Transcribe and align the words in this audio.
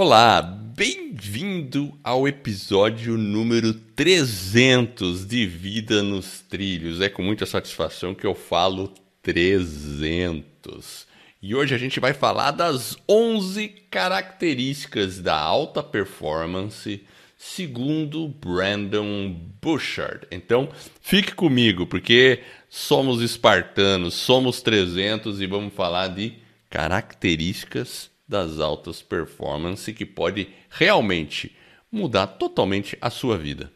Olá, 0.00 0.40
bem-vindo 0.40 1.92
ao 2.04 2.28
episódio 2.28 3.18
número 3.18 3.74
300 3.74 5.26
de 5.26 5.44
Vida 5.44 6.04
nos 6.04 6.38
Trilhos. 6.38 7.00
É 7.00 7.08
com 7.08 7.20
muita 7.20 7.44
satisfação 7.44 8.14
que 8.14 8.24
eu 8.24 8.32
falo 8.32 8.94
300. 9.20 11.04
E 11.42 11.52
hoje 11.52 11.74
a 11.74 11.78
gente 11.78 11.98
vai 11.98 12.14
falar 12.14 12.52
das 12.52 12.96
11 13.08 13.66
características 13.90 15.18
da 15.18 15.36
alta 15.36 15.82
performance 15.82 17.02
segundo 17.36 18.28
Brandon 18.28 19.34
Bouchard. 19.60 20.28
Então, 20.30 20.68
fique 21.00 21.34
comigo, 21.34 21.88
porque 21.88 22.44
somos 22.70 23.20
espartanos, 23.20 24.14
somos 24.14 24.62
300 24.62 25.40
e 25.40 25.46
vamos 25.48 25.74
falar 25.74 26.06
de 26.06 26.34
características 26.70 28.16
das 28.28 28.60
altas 28.60 29.00
performances 29.00 29.94
que 29.94 30.04
pode 30.04 30.48
realmente 30.68 31.56
mudar 31.90 32.26
totalmente 32.26 32.98
a 33.00 33.08
sua 33.08 33.38
vida. 33.38 33.72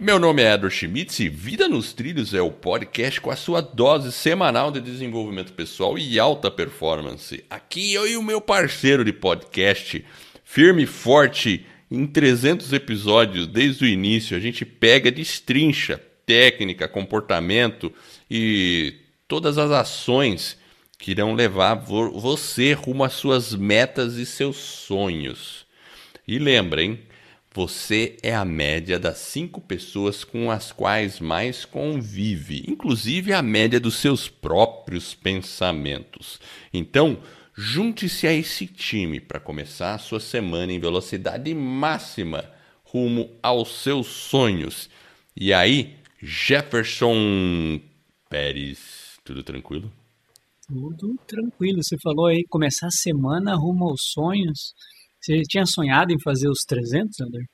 Meu 0.00 0.18
nome 0.18 0.42
é 0.42 0.52
Edward 0.52 0.74
Schmitz 0.74 1.20
e 1.20 1.28
Vida 1.28 1.68
nos 1.68 1.92
Trilhos 1.92 2.34
é 2.34 2.42
o 2.42 2.50
podcast 2.50 3.20
com 3.20 3.30
a 3.30 3.36
sua 3.36 3.60
dose 3.60 4.10
semanal 4.10 4.72
de 4.72 4.80
desenvolvimento 4.80 5.52
pessoal 5.52 5.96
e 5.96 6.18
alta 6.18 6.50
performance. 6.50 7.44
Aqui 7.48 7.94
eu 7.94 8.08
e 8.08 8.16
o 8.16 8.22
meu 8.22 8.40
parceiro 8.40 9.04
de 9.04 9.12
podcast, 9.12 10.04
firme 10.42 10.82
e 10.82 10.86
forte, 10.86 11.64
em 11.88 12.04
300 12.04 12.72
episódios 12.72 13.46
desde 13.46 13.84
o 13.84 13.88
início, 13.88 14.36
a 14.36 14.40
gente 14.40 14.64
pega, 14.64 15.08
destrincha 15.08 16.02
técnica, 16.32 16.88
comportamento 16.88 17.92
e 18.30 18.94
todas 19.28 19.58
as 19.58 19.70
ações 19.70 20.56
que 20.98 21.10
irão 21.10 21.34
levar 21.34 21.74
você 21.74 22.72
rumo 22.72 23.04
às 23.04 23.12
suas 23.12 23.54
metas 23.54 24.14
e 24.14 24.24
seus 24.24 24.56
sonhos. 24.56 25.66
E 26.26 26.38
lembrem, 26.38 27.00
você 27.54 28.16
é 28.22 28.34
a 28.34 28.46
média 28.46 28.98
das 28.98 29.18
cinco 29.18 29.60
pessoas 29.60 30.24
com 30.24 30.50
as 30.50 30.72
quais 30.72 31.20
mais 31.20 31.66
convive, 31.66 32.64
inclusive 32.66 33.34
a 33.34 33.42
média 33.42 33.78
dos 33.78 33.96
seus 33.96 34.26
próprios 34.26 35.14
pensamentos. 35.14 36.40
Então, 36.72 37.18
junte-se 37.54 38.26
a 38.26 38.32
esse 38.32 38.66
time 38.66 39.20
para 39.20 39.38
começar 39.38 39.94
a 39.94 39.98
sua 39.98 40.20
semana 40.20 40.72
em 40.72 40.80
velocidade 40.80 41.52
máxima 41.52 42.50
rumo 42.84 43.30
aos 43.42 43.82
seus 43.82 44.06
sonhos. 44.06 44.88
E 45.36 45.52
aí, 45.52 45.96
Jefferson 46.22 47.80
Pérez, 48.30 49.18
tudo 49.24 49.42
tranquilo? 49.42 49.92
Tudo 50.68 51.16
tranquilo. 51.26 51.82
Você 51.82 51.96
falou 52.00 52.26
aí 52.26 52.44
começar 52.48 52.86
a 52.86 52.90
semana 52.90 53.56
rumo 53.56 53.88
aos 53.88 54.02
sonhos. 54.12 54.72
Você 55.20 55.42
tinha 55.42 55.66
sonhado 55.66 56.12
em 56.12 56.20
fazer 56.20 56.48
os 56.48 56.60
300, 56.66 57.20
André? 57.20 57.44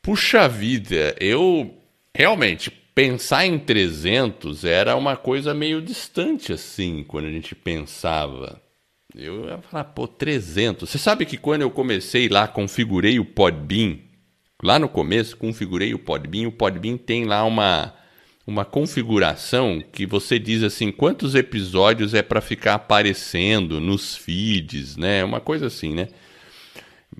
Puxa 0.00 0.48
vida, 0.48 1.14
eu 1.20 1.76
realmente 2.14 2.70
pensar 2.70 3.46
em 3.46 3.58
300 3.58 4.64
era 4.64 4.96
uma 4.96 5.16
coisa 5.16 5.54
meio 5.54 5.80
distante 5.80 6.52
assim, 6.52 7.04
quando 7.04 7.26
a 7.26 7.30
gente 7.30 7.54
pensava. 7.54 8.60
Eu 9.14 9.44
ia 9.46 9.58
falar, 9.58 9.84
pô, 9.84 10.08
300. 10.08 10.88
Você 10.88 10.98
sabe 10.98 11.26
que 11.26 11.36
quando 11.36 11.62
eu 11.62 11.70
comecei 11.70 12.28
lá, 12.28 12.48
configurei 12.48 13.20
o 13.20 13.24
Podbean, 13.24 13.98
Lá 14.62 14.78
no 14.78 14.88
começo, 14.88 15.36
configurei 15.36 15.92
o 15.92 15.98
Podbean. 15.98 16.46
O 16.46 16.52
Podbean 16.52 16.96
tem 16.96 17.24
lá 17.24 17.42
uma, 17.42 17.92
uma 18.46 18.64
configuração 18.64 19.82
que 19.92 20.06
você 20.06 20.38
diz 20.38 20.62
assim 20.62 20.92
quantos 20.92 21.34
episódios 21.34 22.14
é 22.14 22.22
para 22.22 22.40
ficar 22.40 22.74
aparecendo 22.74 23.80
nos 23.80 24.14
feeds, 24.14 24.96
né? 24.96 25.24
Uma 25.24 25.40
coisa 25.40 25.66
assim, 25.66 25.92
né? 25.92 26.06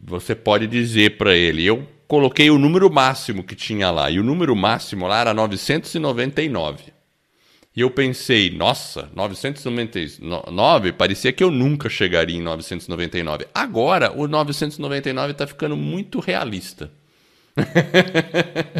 Você 0.04 0.36
pode 0.36 0.68
dizer 0.68 1.16
para 1.16 1.34
ele, 1.34 1.64
eu 1.64 1.84
coloquei 2.06 2.48
o 2.48 2.58
número 2.58 2.88
máximo 2.88 3.42
que 3.42 3.56
tinha 3.56 3.90
lá 3.90 4.08
e 4.08 4.20
o 4.20 4.24
número 4.24 4.54
máximo 4.54 5.08
lá 5.08 5.20
era 5.20 5.34
999. 5.34 6.92
E 7.74 7.80
eu 7.80 7.90
pensei, 7.90 8.50
nossa, 8.50 9.10
999, 9.16 10.92
parecia 10.92 11.32
que 11.32 11.42
eu 11.42 11.50
nunca 11.50 11.88
chegaria 11.88 12.36
em 12.36 12.42
999. 12.42 13.48
Agora, 13.52 14.12
o 14.12 14.28
999 14.28 15.32
está 15.32 15.44
ficando 15.44 15.76
muito 15.76 16.20
realista 16.20 17.01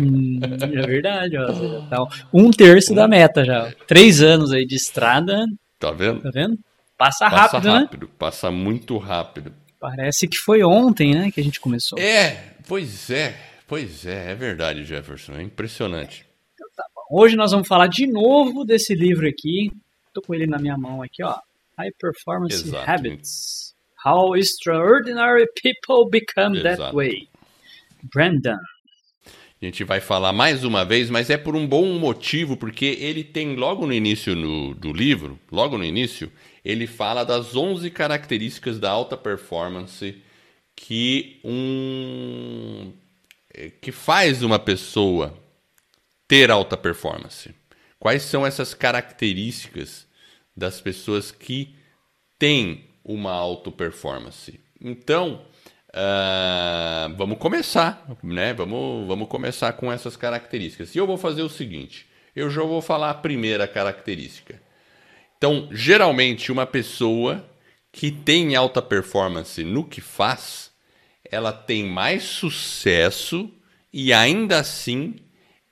hum, 0.03 0.41
é 0.61 0.87
verdade, 0.87 1.37
ó. 1.37 1.47
Tá 1.89 2.07
um 2.33 2.51
terço 2.51 2.95
da 2.95 3.07
meta 3.07 3.45
já. 3.45 3.73
Três 3.87 4.23
anos 4.23 4.53
aí 4.53 4.67
de 4.67 4.77
estrada. 4.77 5.47
Tá 5.79 5.91
vendo? 5.91 6.23
Tá 6.23 6.31
vendo? 6.33 6.59
Passa, 6.97 7.29
passa 7.29 7.59
rápido, 7.59 7.73
rápido, 7.73 8.07
né? 8.07 8.13
Passa 8.19 8.51
muito 8.51 8.97
rápido. 8.99 9.53
Parece 9.81 10.29
que 10.29 10.39
foi 10.39 10.63
ontem, 10.63 11.15
né, 11.15 11.31
que 11.31 11.41
a 11.41 11.45
gente 11.45 11.61
começou. 11.61 11.99
É, 11.99 12.55
pois 12.69 13.11
é, 13.11 13.35
pois 13.67 14.07
é, 14.07 14.31
é 14.31 14.35
verdade, 14.35 14.85
Jefferson, 14.85 15.33
é 15.33 15.43
impressionante. 15.43 16.25
Então, 16.55 16.69
tá 16.77 16.85
Hoje 17.11 17.37
nós 17.37 17.51
vamos 17.51 17.67
falar 17.67 17.89
de 17.89 18.07
novo 18.07 18.65
desse 18.65 18.95
livro 18.95 19.29
aqui. 19.29 19.73
Tô 20.15 20.23
com 20.23 20.35
ele 20.35 20.47
na 20.47 20.59
minha 20.59 20.79
mão 20.79 21.03
aqui, 21.03 21.23
ó. 21.25 21.37
High 21.77 21.91
Performance 21.99 22.55
Exato. 22.55 22.89
Habits. 22.89 23.75
How 24.05 24.37
Extraordinary 24.37 25.47
People 25.61 26.09
Become 26.11 26.59
Exato. 26.59 26.77
That 26.77 26.95
Way. 26.95 27.29
Brandon. 28.15 28.59
A 29.63 29.65
gente 29.65 29.85
vai 29.85 30.01
falar 30.01 30.33
mais 30.33 30.65
uma 30.65 30.85
vez, 30.85 31.09
mas 31.09 31.31
é 31.31 31.37
por 31.37 31.55
um 31.55 31.67
bom 31.67 31.87
motivo, 31.99 32.57
porque 32.57 32.97
ele 33.01 33.23
tem 33.23 33.55
logo 33.55 33.87
no 33.87 33.93
início 33.93 34.35
no, 34.35 34.75
do 34.75 34.93
livro, 34.93 35.39
logo 35.53 35.79
no 35.79 35.85
início, 35.85 36.33
ele 36.65 36.87
fala 36.89 37.25
das 37.25 37.55
11 37.55 37.89
características 37.91 38.81
da 38.81 38.91
alta 38.91 39.17
performance 39.17 40.21
que 40.75 41.41
um 41.45 42.93
que 43.81 43.93
faz 43.93 44.43
uma 44.43 44.59
pessoa 44.59 45.39
ter 46.27 46.51
alta 46.51 46.77
performance. 46.77 47.55
Quais 47.99 48.23
são 48.23 48.45
essas 48.45 48.75
características 48.75 50.09
das 50.57 50.81
pessoas 50.81 51.31
que 51.31 51.77
têm 52.39 52.87
uma 53.05 53.31
alta 53.31 53.71
performance? 53.71 54.59
Então, 54.81 55.45
Uh, 55.95 57.15
vamos 57.17 57.39
começar, 57.39 58.07
né? 58.23 58.55
Vamos, 58.55 59.07
vamos 59.07 59.29
começar 59.29 59.73
com 59.75 59.93
essas 59.93 60.17
características. 60.17 60.95
E 60.95 60.99
eu 60.99 61.07
vou 61.07 61.19
fazer 61.19 61.43
o 61.43 61.51
seguinte: 61.51 62.07
eu 62.35 62.49
já 62.49 62.63
vou 62.63 62.81
falar 62.81 63.11
a 63.11 63.15
primeira 63.15 63.69
característica. 63.69 64.61
Então, 65.37 65.69
geralmente, 65.71 66.51
uma 66.51 66.67
pessoa 66.67 67.45
que 67.91 68.11
tem 68.11 68.57
alta 68.57 68.81
performance 68.81 69.63
no 69.63 69.85
que 69.85 70.01
faz, 70.01 70.71
ela 71.31 71.53
tem 71.53 71.85
mais 71.85 72.23
sucesso 72.23 73.51
e 73.93 74.13
ainda 74.13 74.61
assim 74.61 75.17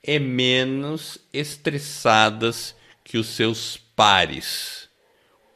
é 0.02 0.18
menos 0.18 1.18
estressadas 1.32 2.74
que 3.02 3.16
os 3.16 3.28
seus 3.28 3.78
pares. 3.78 4.88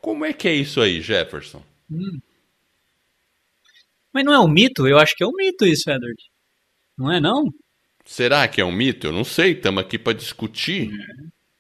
Como 0.01 0.25
é 0.25 0.33
que 0.33 0.49
é 0.49 0.55
isso 0.55 0.81
aí, 0.81 1.03
Jefferson? 1.03 1.63
Hum. 1.91 2.19
Mas 4.15 4.25
não 4.25 4.33
é 4.33 4.39
um 4.39 4.49
mito? 4.49 4.87
Eu 4.87 4.97
acho 4.97 5.17
que 5.17 5.25
é 5.25 5.27
um 5.27 5.33
mito 5.37 5.67
isso, 5.67 5.91
Edward. 5.91 6.23
Não 6.97 7.13
é 7.13 7.21
não? 7.21 7.53
Será 8.05 8.47
que 8.47 8.61
é 8.61 8.65
um 8.65 8.71
mito? 8.71 9.09
Eu 9.09 9.13
não 9.13 9.25
sei. 9.25 9.53
Estamos 9.53 9.83
aqui 9.83 9.99
para 9.99 10.13
discutir. 10.13 10.91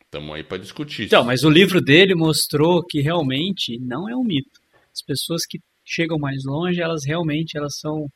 Estamos 0.04 0.30
é. 0.30 0.36
aí 0.36 0.44
para 0.44 0.58
discutir. 0.58 1.06
Então, 1.06 1.24
mas 1.24 1.42
o 1.42 1.50
livro 1.50 1.80
dele 1.80 2.14
mostrou 2.14 2.84
que 2.84 3.00
realmente 3.00 3.76
não 3.80 4.08
é 4.08 4.14
um 4.14 4.22
mito. 4.22 4.60
As 4.94 5.02
pessoas 5.02 5.44
que 5.44 5.58
chegam 5.84 6.16
mais 6.16 6.44
longe, 6.44 6.80
elas 6.80 7.04
realmente 7.04 7.58
elas 7.58 7.76
são 7.78 8.06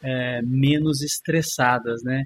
é, 0.00 0.40
menos 0.42 1.02
estressadas, 1.02 2.02
né? 2.04 2.22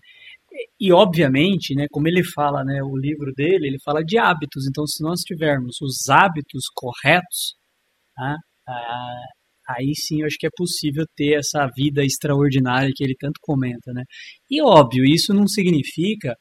E, 0.52 0.88
e, 0.88 0.92
obviamente, 0.92 1.74
né, 1.74 1.86
como 1.90 2.06
ele 2.06 2.22
fala, 2.22 2.62
né, 2.64 2.82
o 2.82 2.96
livro 2.96 3.32
dele, 3.34 3.66
ele 3.66 3.78
fala 3.82 4.04
de 4.04 4.18
hábitos. 4.18 4.66
Então, 4.66 4.86
se 4.86 5.02
nós 5.02 5.20
tivermos 5.20 5.80
os 5.80 6.08
hábitos 6.10 6.64
corretos, 6.74 7.56
tá, 8.14 8.36
aí 9.68 9.92
sim 9.94 10.20
eu 10.20 10.26
acho 10.26 10.36
que 10.38 10.46
é 10.46 10.50
possível 10.54 11.04
ter 11.16 11.38
essa 11.38 11.66
vida 11.76 12.04
extraordinária 12.04 12.92
que 12.94 13.04
ele 13.04 13.14
tanto 13.18 13.40
comenta, 13.40 13.92
né? 13.92 14.04
E 14.50 14.62
óbvio, 14.62 15.04
isso 15.04 15.32
não 15.34 15.46
significa 15.46 16.36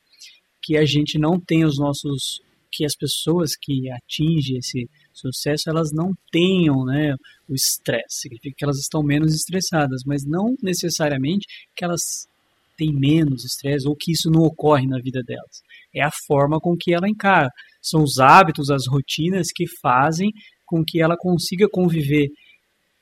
que 0.62 0.78
a 0.78 0.86
gente 0.86 1.18
não 1.18 1.40
tem 1.40 1.64
os 1.64 1.78
nossos 1.78 2.42
que 2.72 2.86
as 2.86 2.96
pessoas 2.96 3.52
que 3.60 3.90
atingem 3.90 4.58
esse 4.58 4.90
sucesso 5.14 5.70
elas 5.70 5.92
não 5.94 6.12
tenham 6.30 6.84
né, 6.84 7.16
o 7.48 7.54
estresse, 7.54 8.04
significa 8.22 8.54
que 8.58 8.66
elas 8.66 8.78
estão 8.78 9.02
menos 9.02 9.34
estressadas, 9.34 10.02
mas 10.06 10.24
não 10.26 10.56
necessariamente 10.62 11.46
que 11.74 11.86
elas 11.86 12.02
têm 12.78 12.92
menos 12.94 13.46
estresse 13.46 13.88
ou 13.88 13.96
que 13.96 14.12
isso 14.12 14.30
não 14.30 14.42
ocorre 14.42 14.86
na 14.86 15.00
vida 15.00 15.22
delas. 15.24 15.64
É 15.94 16.04
a 16.04 16.12
forma 16.28 16.60
com 16.60 16.76
que 16.78 16.94
ela 16.94 17.08
encara. 17.08 17.50
São 17.82 18.04
os 18.04 18.20
hábitos, 18.20 18.70
as 18.70 18.84
rotinas 18.88 19.48
que 19.56 19.66
fazem 19.82 20.32
com 20.66 20.84
que 20.86 21.02
ela 21.02 21.16
consiga 21.18 21.70
conviver 21.70 22.28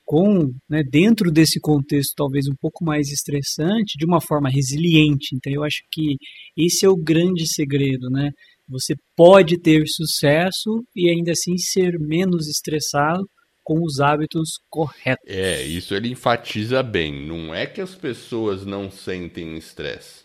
com, 0.04 0.52
né, 0.68 0.82
dentro 0.88 1.30
desse 1.30 1.58
contexto 1.60 2.12
talvez 2.16 2.46
um 2.46 2.54
pouco 2.60 2.84
mais 2.84 3.08
estressante, 3.08 3.96
de 3.98 4.04
uma 4.04 4.20
forma 4.20 4.50
resiliente. 4.50 5.34
Então 5.34 5.52
eu 5.52 5.64
acho 5.64 5.82
que 5.90 6.16
esse 6.56 6.84
é 6.84 6.88
o 6.88 6.96
grande 6.96 7.46
segredo, 7.48 8.10
né? 8.10 8.30
Você 8.68 8.94
pode 9.16 9.60
ter 9.60 9.82
sucesso 9.86 10.82
e 10.94 11.10
ainda 11.10 11.32
assim 11.32 11.56
ser 11.58 11.98
menos 11.98 12.48
estressado 12.48 13.24
com 13.62 13.82
os 13.82 13.98
hábitos 13.98 14.58
corretos. 14.70 15.24
É, 15.26 15.62
isso 15.62 15.94
ele 15.94 16.08
enfatiza 16.08 16.82
bem. 16.82 17.26
Não 17.26 17.54
é 17.54 17.66
que 17.66 17.80
as 17.80 17.94
pessoas 17.94 18.64
não 18.64 18.90
sentem 18.90 19.56
estresse, 19.56 20.24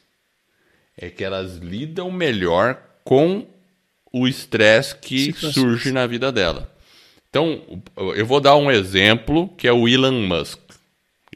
é 0.97 1.09
que 1.09 1.23
elas 1.23 1.55
lidam 1.57 2.11
melhor 2.11 2.81
com 3.03 3.47
o 4.11 4.27
estresse 4.27 4.95
que 4.97 5.33
Situações. 5.33 5.53
surge 5.53 5.91
na 5.91 6.05
vida 6.05 6.31
dela. 6.31 6.69
Então, 7.29 7.81
eu 8.15 8.25
vou 8.25 8.41
dar 8.41 8.55
um 8.55 8.71
exemplo 8.71 9.49
que 9.49 9.67
é 9.67 9.71
o 9.71 9.87
Elon 9.87 10.27
Musk, 10.27 10.59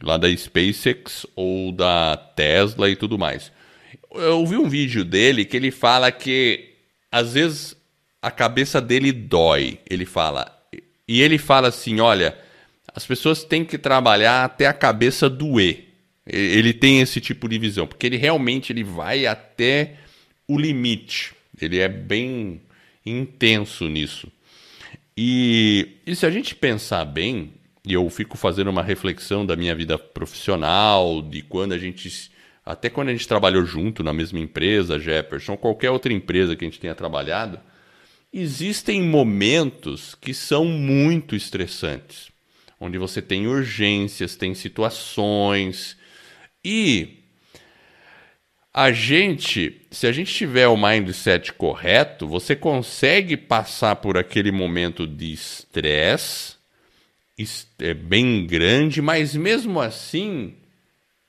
lá 0.01 0.17
da 0.17 0.35
SpaceX 0.35 1.25
ou 1.35 1.71
da 1.71 2.17
Tesla 2.17 2.89
e 2.89 2.95
tudo 2.95 3.17
mais. 3.17 3.51
Eu 4.11 4.45
vi 4.45 4.57
um 4.57 4.67
vídeo 4.67 5.05
dele 5.05 5.45
que 5.45 5.55
ele 5.55 5.71
fala 5.71 6.11
que 6.11 6.71
às 7.11 7.33
vezes 7.33 7.75
a 8.21 8.31
cabeça 8.31 8.81
dele 8.81 9.11
dói. 9.11 9.79
Ele 9.87 10.05
fala, 10.05 10.51
e 11.07 11.21
ele 11.21 11.37
fala 11.37 11.67
assim: 11.67 11.99
olha, 11.99 12.37
as 12.95 13.05
pessoas 13.05 13.43
têm 13.43 13.63
que 13.63 13.77
trabalhar 13.77 14.43
até 14.45 14.65
a 14.65 14.73
cabeça 14.73 15.29
doer. 15.29 15.89
Ele 16.25 16.73
tem 16.73 17.01
esse 17.01 17.19
tipo 17.19 17.49
de 17.49 17.59
visão, 17.59 17.85
porque 17.85 18.07
ele 18.07 18.17
realmente 18.17 18.71
ele 18.71 18.83
vai 18.83 19.25
até 19.25 19.95
o 20.47 20.57
limite. 20.57 21.33
Ele 21.61 21.79
é 21.79 21.87
bem 21.87 22.61
intenso 23.05 23.87
nisso. 23.89 24.31
E, 25.15 25.97
e 26.05 26.15
se 26.15 26.25
a 26.25 26.31
gente 26.31 26.55
pensar 26.55 27.05
bem, 27.05 27.53
e 27.85 27.93
eu 27.93 28.09
fico 28.09 28.37
fazendo 28.37 28.69
uma 28.69 28.81
reflexão 28.81 29.45
da 29.45 29.55
minha 29.55 29.75
vida 29.75 29.97
profissional, 29.97 31.21
de 31.21 31.41
quando 31.41 31.73
a 31.73 31.77
gente. 31.77 32.31
Até 32.65 32.89
quando 32.89 33.09
a 33.09 33.11
gente 33.11 33.27
trabalhou 33.27 33.65
junto 33.65 34.03
na 34.03 34.13
mesma 34.13 34.39
empresa, 34.39 34.97
Jefferson, 34.97 35.57
qualquer 35.57 35.91
outra 35.91 36.13
empresa 36.13 36.55
que 36.55 36.63
a 36.63 36.67
gente 36.67 36.79
tenha 36.79 36.95
trabalhado, 36.95 37.59
existem 38.31 39.01
momentos 39.01 40.15
que 40.15 40.33
são 40.33 40.63
muito 40.63 41.35
estressantes, 41.35 42.29
onde 42.79 42.97
você 42.97 43.21
tem 43.21 43.47
urgências, 43.47 44.37
tem 44.37 44.55
situações 44.55 45.97
e 46.63 47.22
a 48.73 48.91
gente, 48.91 49.81
se 49.91 50.07
a 50.07 50.11
gente 50.11 50.33
tiver 50.33 50.67
o 50.67 50.75
mindset 50.75 51.53
correto, 51.53 52.27
você 52.27 52.55
consegue 52.55 53.37
passar 53.37 53.97
por 53.97 54.17
aquele 54.17 54.51
momento 54.51 55.05
de 55.05 55.31
estresse 55.31 56.53
é 57.79 57.93
bem 57.93 58.45
grande, 58.45 59.01
mas 59.01 59.35
mesmo 59.35 59.81
assim 59.81 60.53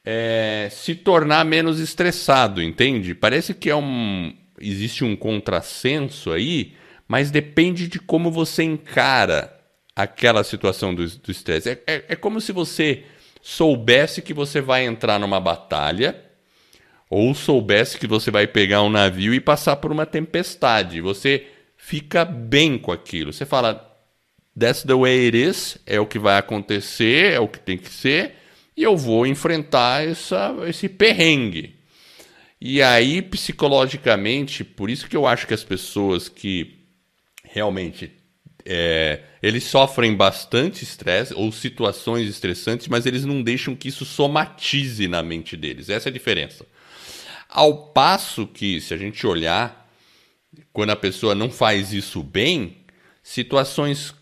é, 0.05 0.69
se 0.71 0.95
tornar 0.95 1.45
menos 1.45 1.81
estressado, 1.81 2.63
entende? 2.63 3.15
Parece 3.15 3.55
que 3.55 3.71
é 3.71 3.77
um 3.77 4.35
existe 4.61 5.03
um 5.03 5.17
contrassenso 5.17 6.31
aí 6.31 6.75
mas 7.07 7.31
depende 7.31 7.87
de 7.87 7.99
como 7.99 8.31
você 8.31 8.63
encara 8.63 9.55
aquela 9.95 10.43
situação 10.43 10.95
do 10.95 11.05
estresse. 11.05 11.71
É, 11.71 11.83
é, 11.87 12.05
é 12.09 12.17
como 12.17 12.41
se 12.41 12.53
você 12.53 13.05
soubesse 13.43 14.23
que 14.23 14.33
você 14.33 14.61
vai 14.61 14.85
entrar 14.85 15.19
numa 15.19 15.39
batalha 15.39 16.21
ou 17.15 17.33
soubesse 17.33 17.97
que 17.97 18.09
você 18.09 18.29
vai 18.29 18.45
pegar 18.45 18.83
um 18.83 18.91
navio 18.91 19.33
e 19.33 19.39
passar 19.39 19.77
por 19.77 19.93
uma 19.93 20.05
tempestade. 20.05 21.01
Você 21.01 21.47
fica 21.77 22.25
bem 22.25 22.77
com 22.77 22.91
aquilo. 22.91 23.33
Você 23.33 23.47
fala, 23.47 23.89
that's 24.59 24.83
the 24.83 24.95
way 24.95 25.27
it 25.27 25.41
is, 25.41 25.79
é 25.87 26.01
o 26.01 26.07
que 26.07 26.19
vai 26.19 26.37
acontecer, 26.37 27.35
é 27.35 27.39
o 27.39 27.47
que 27.47 27.61
tem 27.61 27.79
que 27.79 27.89
ser, 27.89 28.35
e 28.77 28.83
eu 28.83 28.97
vou 28.97 29.29
enfrentar 29.29 30.05
essa, 30.05 30.57
esse 30.67 30.89
perrengue. 30.89 31.77
E 32.61 32.83
aí, 32.83 33.23
psicologicamente, 33.23 34.65
por 34.65 34.91
isso 34.91 35.09
que 35.09 35.17
eu 35.17 35.25
acho 35.25 35.47
que 35.47 35.55
as 35.55 35.63
pessoas 35.63 36.29
que 36.29 36.81
realmente 37.45 38.11
é, 38.67 39.21
eles 39.41 39.63
sofrem 39.63 40.17
bastante 40.17 40.83
estresse 40.83 41.33
ou 41.33 41.53
situações 41.53 42.29
estressantes, 42.29 42.89
mas 42.89 43.07
eles 43.07 43.25
não 43.25 43.41
deixam 43.41 43.77
que 43.77 43.87
isso 43.87 44.05
somatize 44.05 45.07
na 45.07 45.23
mente 45.23 45.57
deles. 45.57 45.89
Essa 45.89 46.09
é 46.09 46.11
a 46.11 46.13
diferença. 46.13 46.67
Ao 47.55 47.73
passo 47.73 48.49
que, 48.49 48.81
se 48.81 48.93
a 48.93 48.97
gente 48.97 49.25
olhar, 49.25 49.89
quando 50.73 50.91
a 50.91 50.97
pessoa 50.97 51.37
não 51.37 51.49
faz 51.49 51.93
isso 51.93 52.21
bem, 52.21 52.79
situações 53.23 54.13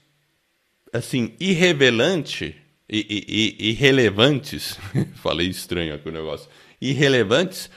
assim 0.92 1.32
irrevelante 1.40 2.54
e, 2.86 2.98
e, 3.08 3.56
e 3.58 3.70
irrelevantes, 3.70 4.78
falei 5.16 5.48
estranho 5.48 5.94
aqui 5.94 6.10
o 6.10 6.12
negócio, 6.12 6.46
irrelevantes, 6.78 7.70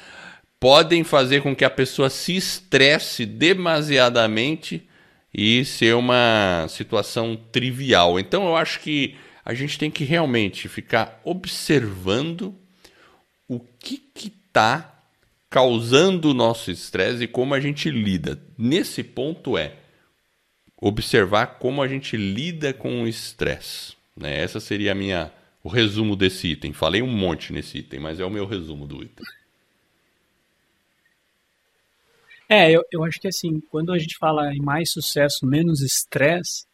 podem 0.59 1.05
fazer 1.05 1.41
com 1.41 1.55
que 1.55 1.63
a 1.63 1.69
pessoa 1.69 2.09
se 2.09 2.35
estresse 2.35 3.25
demasiadamente 3.25 4.85
e 5.33 5.63
ser 5.63 5.95
uma 5.95 6.65
situação 6.67 7.39
trivial. 7.53 8.19
Então 8.19 8.45
eu 8.45 8.57
acho 8.57 8.81
que 8.81 9.15
a 9.45 9.53
gente 9.53 9.79
tem 9.79 9.89
que 9.89 10.03
realmente 10.03 10.67
ficar 10.67 11.21
observando 11.23 12.53
o 13.47 13.61
que 13.79 14.03
está 14.17 14.94
causando 15.49 16.31
o 16.31 16.33
nosso 16.33 16.71
estresse 16.71 17.23
e 17.23 17.27
como 17.27 17.53
a 17.53 17.59
gente 17.59 17.89
lida. 17.89 18.41
Nesse 18.57 19.03
ponto 19.03 19.57
é 19.57 19.77
observar 20.81 21.59
como 21.59 21.81
a 21.81 21.87
gente 21.87 22.17
lida 22.17 22.73
com 22.73 23.03
o 23.03 23.07
estresse. 23.07 23.95
Né? 24.15 24.41
Essa 24.41 24.59
seria 24.59 24.91
a 24.91 24.95
minha 24.95 25.31
o 25.63 25.69
resumo 25.69 26.15
desse 26.15 26.49
item. 26.49 26.73
Falei 26.73 27.01
um 27.01 27.11
monte 27.11 27.51
nesse 27.51 27.79
item, 27.79 27.99
mas 27.99 28.19
é 28.19 28.25
o 28.25 28.29
meu 28.29 28.45
resumo 28.45 28.85
do 28.85 29.01
item. 29.01 29.25
É, 32.47 32.71
eu, 32.71 32.83
eu 32.91 33.03
acho 33.03 33.19
que 33.19 33.27
assim, 33.27 33.59
quando 33.71 33.91
a 33.91 33.97
gente 33.97 34.15
fala 34.19 34.53
em 34.53 34.61
mais 34.61 34.91
sucesso, 34.91 35.43
menos 35.43 35.81
estresse, 35.81 36.65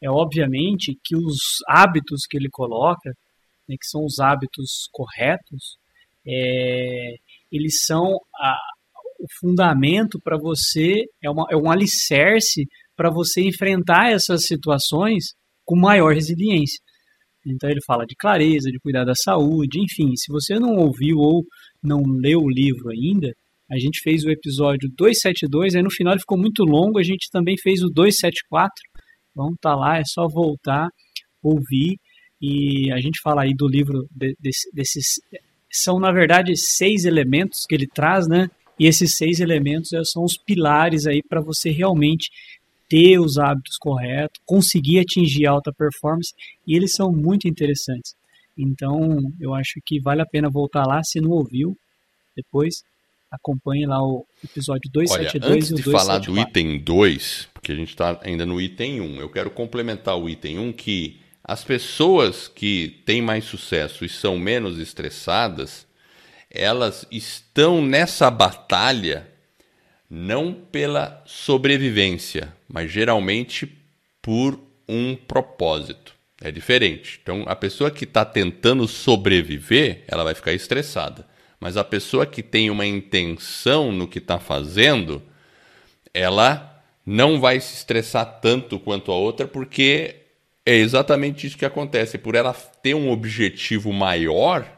é 0.00 0.08
obviamente 0.08 0.96
que 1.02 1.16
os 1.16 1.58
hábitos 1.68 2.20
que 2.30 2.36
ele 2.36 2.48
coloca, 2.48 3.10
né, 3.68 3.76
que 3.80 3.86
são 3.86 4.04
os 4.04 4.20
hábitos 4.20 4.88
corretos, 4.92 5.76
é, 6.24 7.16
eles 7.50 7.84
são 7.84 8.04
a, 8.34 8.56
o 9.18 9.26
fundamento 9.40 10.18
para 10.22 10.36
você, 10.38 11.04
é, 11.22 11.30
uma, 11.30 11.46
é 11.50 11.56
um 11.56 11.70
alicerce 11.70 12.64
para 12.96 13.10
você 13.10 13.42
enfrentar 13.42 14.10
essas 14.10 14.46
situações 14.46 15.34
com 15.64 15.78
maior 15.78 16.14
resiliência. 16.14 16.80
Então 17.46 17.70
ele 17.70 17.80
fala 17.86 18.04
de 18.04 18.14
clareza, 18.16 18.70
de 18.70 18.78
cuidar 18.80 19.04
da 19.04 19.14
saúde, 19.14 19.80
enfim, 19.80 20.10
se 20.16 20.32
você 20.32 20.58
não 20.58 20.76
ouviu 20.76 21.18
ou 21.18 21.44
não 21.82 22.02
leu 22.04 22.40
o 22.40 22.50
livro 22.50 22.90
ainda, 22.90 23.32
a 23.70 23.78
gente 23.78 24.00
fez 24.00 24.24
o 24.24 24.30
episódio 24.30 24.88
272, 24.96 25.74
aí 25.74 25.82
no 25.82 25.90
final 25.90 26.12
ele 26.12 26.20
ficou 26.20 26.38
muito 26.38 26.62
longo, 26.62 26.98
a 26.98 27.02
gente 27.02 27.28
também 27.30 27.56
fez 27.60 27.82
o 27.82 27.88
274. 27.88 28.70
Então 29.30 29.54
tá 29.60 29.74
lá, 29.74 29.98
é 29.98 30.02
só 30.06 30.26
voltar, 30.28 30.88
ouvir. 31.42 31.96
E 32.40 32.92
a 32.92 33.00
gente 33.00 33.20
fala 33.22 33.42
aí 33.42 33.52
do 33.56 33.66
livro 33.66 34.06
de, 34.10 34.36
desse, 34.38 34.70
desses. 34.72 35.04
São, 35.82 35.98
na 35.98 36.12
verdade, 36.12 36.56
seis 36.56 37.04
elementos 37.04 37.66
que 37.66 37.74
ele 37.74 37.86
traz, 37.86 38.26
né? 38.26 38.50
E 38.78 38.86
esses 38.86 39.16
seis 39.16 39.40
elementos 39.40 39.90
são 40.12 40.24
os 40.24 40.36
pilares 40.36 41.06
aí 41.06 41.22
para 41.22 41.40
você 41.40 41.70
realmente 41.70 42.30
ter 42.88 43.18
os 43.18 43.38
hábitos 43.38 43.76
corretos, 43.78 44.40
conseguir 44.44 45.00
atingir 45.00 45.46
alta 45.46 45.72
performance, 45.72 46.32
e 46.66 46.76
eles 46.76 46.92
são 46.92 47.10
muito 47.10 47.48
interessantes. 47.48 48.14
Então, 48.56 49.18
eu 49.40 49.54
acho 49.54 49.80
que 49.84 50.00
vale 50.00 50.22
a 50.22 50.26
pena 50.26 50.48
voltar 50.48 50.86
lá, 50.86 51.02
se 51.02 51.20
não 51.20 51.30
ouviu, 51.30 51.76
depois 52.34 52.82
acompanhe 53.30 53.86
lá 53.86 54.00
o 54.00 54.24
episódio 54.42 54.90
272 54.92 55.42
Olha, 55.42 55.56
antes 55.56 55.70
e 55.70 55.74
o 55.74 55.76
de 55.76 55.82
274. 55.82 55.92
falar 55.92 56.18
do 56.18 56.48
item 56.48 56.78
2, 56.78 57.48
porque 57.52 57.72
a 57.72 57.74
gente 57.74 57.88
está 57.88 58.20
ainda 58.22 58.46
no 58.46 58.60
item 58.60 59.00
1, 59.00 59.20
eu 59.20 59.28
quero 59.28 59.50
complementar 59.50 60.16
o 60.16 60.28
item 60.28 60.58
1 60.58 60.72
que 60.72 61.20
as 61.48 61.62
pessoas 61.62 62.48
que 62.48 63.00
têm 63.06 63.22
mais 63.22 63.44
sucesso 63.44 64.04
e 64.04 64.08
são 64.08 64.36
menos 64.36 64.80
estressadas, 64.80 65.86
elas 66.50 67.06
estão 67.08 67.80
nessa 67.80 68.28
batalha 68.32 69.28
não 70.10 70.52
pela 70.52 71.22
sobrevivência, 71.24 72.52
mas 72.68 72.90
geralmente 72.90 73.80
por 74.20 74.58
um 74.88 75.14
propósito. 75.14 76.16
É 76.40 76.50
diferente. 76.50 77.20
Então, 77.22 77.44
a 77.46 77.54
pessoa 77.54 77.92
que 77.92 78.02
está 78.02 78.24
tentando 78.24 78.88
sobreviver, 78.88 80.02
ela 80.08 80.24
vai 80.24 80.34
ficar 80.34 80.52
estressada. 80.52 81.26
Mas 81.60 81.76
a 81.76 81.84
pessoa 81.84 82.26
que 82.26 82.42
tem 82.42 82.70
uma 82.70 82.84
intenção 82.84 83.92
no 83.92 84.08
que 84.08 84.18
está 84.18 84.40
fazendo, 84.40 85.22
ela 86.12 86.82
não 87.06 87.40
vai 87.40 87.60
se 87.60 87.74
estressar 87.74 88.40
tanto 88.40 88.80
quanto 88.80 89.12
a 89.12 89.14
outra, 89.16 89.46
porque 89.46 90.25
é 90.66 90.74
exatamente 90.74 91.46
isso 91.46 91.56
que 91.56 91.64
acontece. 91.64 92.18
Por 92.18 92.34
ela 92.34 92.52
ter 92.52 92.94
um 92.94 93.10
objetivo 93.10 93.92
maior, 93.92 94.70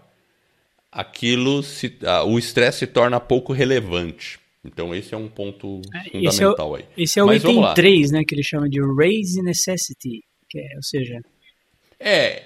aquilo 0.93 1.63
se, 1.63 1.99
o 2.27 2.39
estresse 2.39 2.81
se 2.81 2.87
torna 2.87 3.19
pouco 3.19 3.53
relevante. 3.53 4.39
Então 4.65 4.95
esse 4.95 5.15
é 5.15 5.17
um 5.17 5.29
ponto 5.29 5.81
fundamental 6.13 6.29
esse 6.29 6.43
é 6.43 6.49
o, 6.49 6.75
aí. 6.75 6.85
Esse 6.97 7.19
é 7.19 7.25
o 7.25 7.27
Mas 7.27 7.43
item 7.43 7.75
3, 7.75 8.11
né, 8.11 8.25
que 8.25 8.35
ele 8.35 8.43
chama 8.43 8.69
de 8.69 8.81
raise 8.97 9.41
necessity, 9.43 10.23
que 10.49 10.59
é, 10.59 10.77
ou 10.77 10.83
seja, 10.83 11.21
é, 12.01 12.43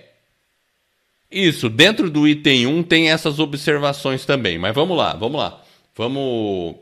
isso, 1.30 1.68
dentro 1.68 2.11
do 2.11 2.26
item 2.28 2.66
1 2.66 2.82
tem 2.82 3.11
essas 3.11 3.38
observações 3.38 4.25
também, 4.25 4.58
mas 4.58 4.75
vamos 4.75 4.96
lá, 4.96 5.14
vamos 5.14 5.40
lá. 5.40 5.62
Vamos 5.94 6.76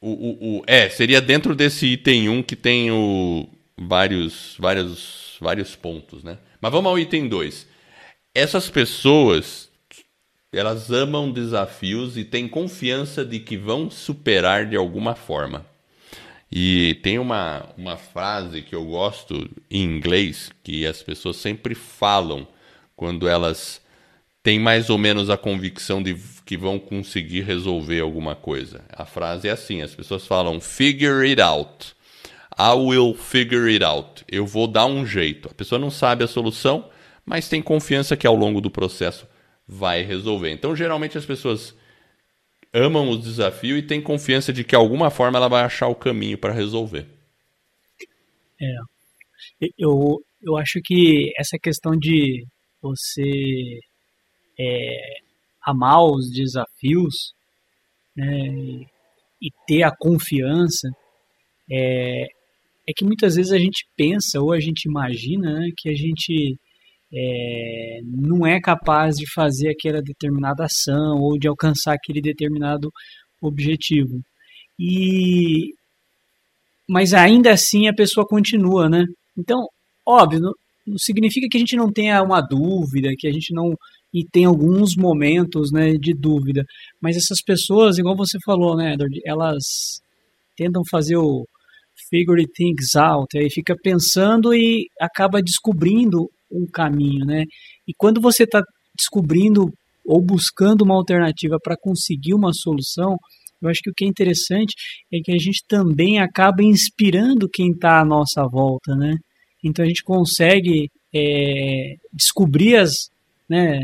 O, 0.00 0.08
o, 0.10 0.58
o, 0.58 0.62
é, 0.66 0.88
seria 0.88 1.20
dentro 1.20 1.54
desse 1.54 1.86
item 1.86 2.28
1 2.28 2.42
que 2.42 2.56
tem 2.56 2.90
o, 2.90 3.48
vários, 3.76 4.54
vários, 4.58 5.25
vários 5.40 5.74
pontos, 5.76 6.22
né? 6.22 6.38
Mas 6.60 6.72
vamos 6.72 6.90
ao 6.90 6.98
item 6.98 7.28
2. 7.28 7.66
Essas 8.34 8.68
pessoas, 8.68 9.70
elas 10.52 10.90
amam 10.90 11.30
desafios 11.30 12.16
e 12.16 12.24
têm 12.24 12.46
confiança 12.48 13.24
de 13.24 13.40
que 13.40 13.56
vão 13.56 13.90
superar 13.90 14.66
de 14.66 14.76
alguma 14.76 15.14
forma. 15.14 15.64
E 16.50 16.94
tem 17.02 17.18
uma, 17.18 17.68
uma 17.76 17.96
frase 17.96 18.62
que 18.62 18.74
eu 18.74 18.84
gosto 18.84 19.48
em 19.70 19.82
inglês, 19.82 20.50
que 20.62 20.86
as 20.86 21.02
pessoas 21.02 21.36
sempre 21.36 21.74
falam 21.74 22.46
quando 22.94 23.28
elas 23.28 23.80
têm 24.42 24.60
mais 24.60 24.88
ou 24.88 24.96
menos 24.96 25.28
a 25.28 25.36
convicção 25.36 26.00
de 26.00 26.14
que 26.44 26.56
vão 26.56 26.78
conseguir 26.78 27.40
resolver 27.40 28.00
alguma 28.00 28.36
coisa. 28.36 28.84
A 28.92 29.04
frase 29.04 29.48
é 29.48 29.50
assim: 29.50 29.82
as 29.82 29.94
pessoas 29.94 30.24
falam, 30.26 30.60
figure 30.60 31.28
it 31.28 31.40
out. 31.40 31.95
I 32.58 32.72
will 32.74 33.14
figure 33.14 33.70
it 33.70 33.84
out. 33.84 34.24
Eu 34.28 34.46
vou 34.46 34.66
dar 34.66 34.86
um 34.86 35.04
jeito. 35.04 35.48
A 35.50 35.54
pessoa 35.54 35.78
não 35.78 35.90
sabe 35.90 36.24
a 36.24 36.28
solução, 36.28 36.90
mas 37.24 37.48
tem 37.48 37.60
confiança 37.60 38.16
que 38.16 38.26
ao 38.26 38.34
longo 38.34 38.60
do 38.60 38.70
processo 38.70 39.26
vai 39.66 40.02
resolver. 40.02 40.50
Então, 40.50 40.74
geralmente 40.74 41.18
as 41.18 41.26
pessoas 41.26 41.74
amam 42.72 43.10
o 43.10 43.18
desafio 43.18 43.76
e 43.76 43.82
têm 43.82 44.00
confiança 44.00 44.52
de 44.52 44.62
que 44.62 44.70
de 44.70 44.76
alguma 44.76 45.10
forma 45.10 45.38
ela 45.38 45.48
vai 45.48 45.64
achar 45.64 45.88
o 45.88 45.94
caminho 45.94 46.38
para 46.38 46.52
resolver. 46.52 47.06
É. 48.60 49.70
Eu, 49.78 50.22
eu 50.42 50.56
acho 50.56 50.80
que 50.84 51.32
essa 51.38 51.58
questão 51.58 51.92
de 51.92 52.46
você 52.80 53.80
é, 54.58 54.96
amar 55.62 56.02
os 56.04 56.30
desafios 56.30 57.34
né, 58.14 58.86
e 59.42 59.50
ter 59.66 59.82
a 59.82 59.94
confiança 59.96 60.88
é, 61.70 62.26
é 62.88 62.92
que 62.94 63.04
muitas 63.04 63.34
vezes 63.34 63.52
a 63.52 63.58
gente 63.58 63.86
pensa 63.96 64.40
ou 64.40 64.52
a 64.52 64.60
gente 64.60 64.88
imagina 64.88 65.52
né, 65.52 65.70
que 65.76 65.88
a 65.88 65.94
gente 65.94 66.56
é, 67.12 68.00
não 68.04 68.46
é 68.46 68.60
capaz 68.60 69.16
de 69.16 69.24
fazer 69.32 69.70
aquela 69.70 70.00
determinada 70.02 70.64
ação 70.64 71.18
ou 71.20 71.38
de 71.38 71.48
alcançar 71.48 71.94
aquele 71.94 72.20
determinado 72.20 72.90
objetivo. 73.40 74.20
E 74.78 75.72
mas 76.88 77.12
ainda 77.12 77.52
assim 77.52 77.88
a 77.88 77.94
pessoa 77.94 78.24
continua, 78.26 78.88
né? 78.88 79.04
Então, 79.36 79.66
óbvio, 80.06 80.40
não, 80.40 80.52
não 80.86 80.98
significa 80.98 81.48
que 81.50 81.56
a 81.56 81.60
gente 81.60 81.76
não 81.76 81.92
tenha 81.92 82.22
uma 82.22 82.40
dúvida, 82.40 83.08
que 83.18 83.26
a 83.26 83.32
gente 83.32 83.52
não 83.52 83.74
e 84.14 84.24
tem 84.32 84.44
alguns 84.44 84.94
momentos, 84.96 85.70
né, 85.72 85.92
de 85.92 86.14
dúvida. 86.14 86.64
Mas 87.02 87.16
essas 87.16 87.42
pessoas, 87.42 87.98
igual 87.98 88.16
você 88.16 88.38
falou, 88.44 88.76
né, 88.76 88.94
Edward, 88.94 89.20
elas 89.26 89.64
tentam 90.56 90.82
fazer 90.90 91.16
o 91.16 91.44
figure 92.08 92.46
things 92.54 92.94
out, 92.96 93.36
aí 93.36 93.50
fica 93.50 93.74
pensando 93.82 94.54
e 94.54 94.88
acaba 95.00 95.42
descobrindo 95.42 96.30
um 96.50 96.66
caminho, 96.66 97.24
né? 97.24 97.44
E 97.86 97.92
quando 97.96 98.20
você 98.20 98.44
está 98.44 98.62
descobrindo 98.96 99.72
ou 100.04 100.22
buscando 100.22 100.82
uma 100.82 100.94
alternativa 100.94 101.58
para 101.62 101.76
conseguir 101.76 102.34
uma 102.34 102.52
solução, 102.52 103.16
eu 103.60 103.68
acho 103.68 103.80
que 103.82 103.90
o 103.90 103.94
que 103.94 104.04
é 104.04 104.08
interessante 104.08 104.74
é 105.12 105.18
que 105.22 105.32
a 105.32 105.38
gente 105.38 105.64
também 105.68 106.20
acaba 106.20 106.62
inspirando 106.62 107.48
quem 107.52 107.70
está 107.70 108.00
à 108.00 108.04
nossa 108.04 108.46
volta, 108.46 108.94
né? 108.94 109.16
Então 109.64 109.84
a 109.84 109.88
gente 109.88 110.02
consegue 110.02 110.88
é, 111.14 111.94
descobrir 112.12 112.76
as, 112.76 112.92
né, 113.48 113.80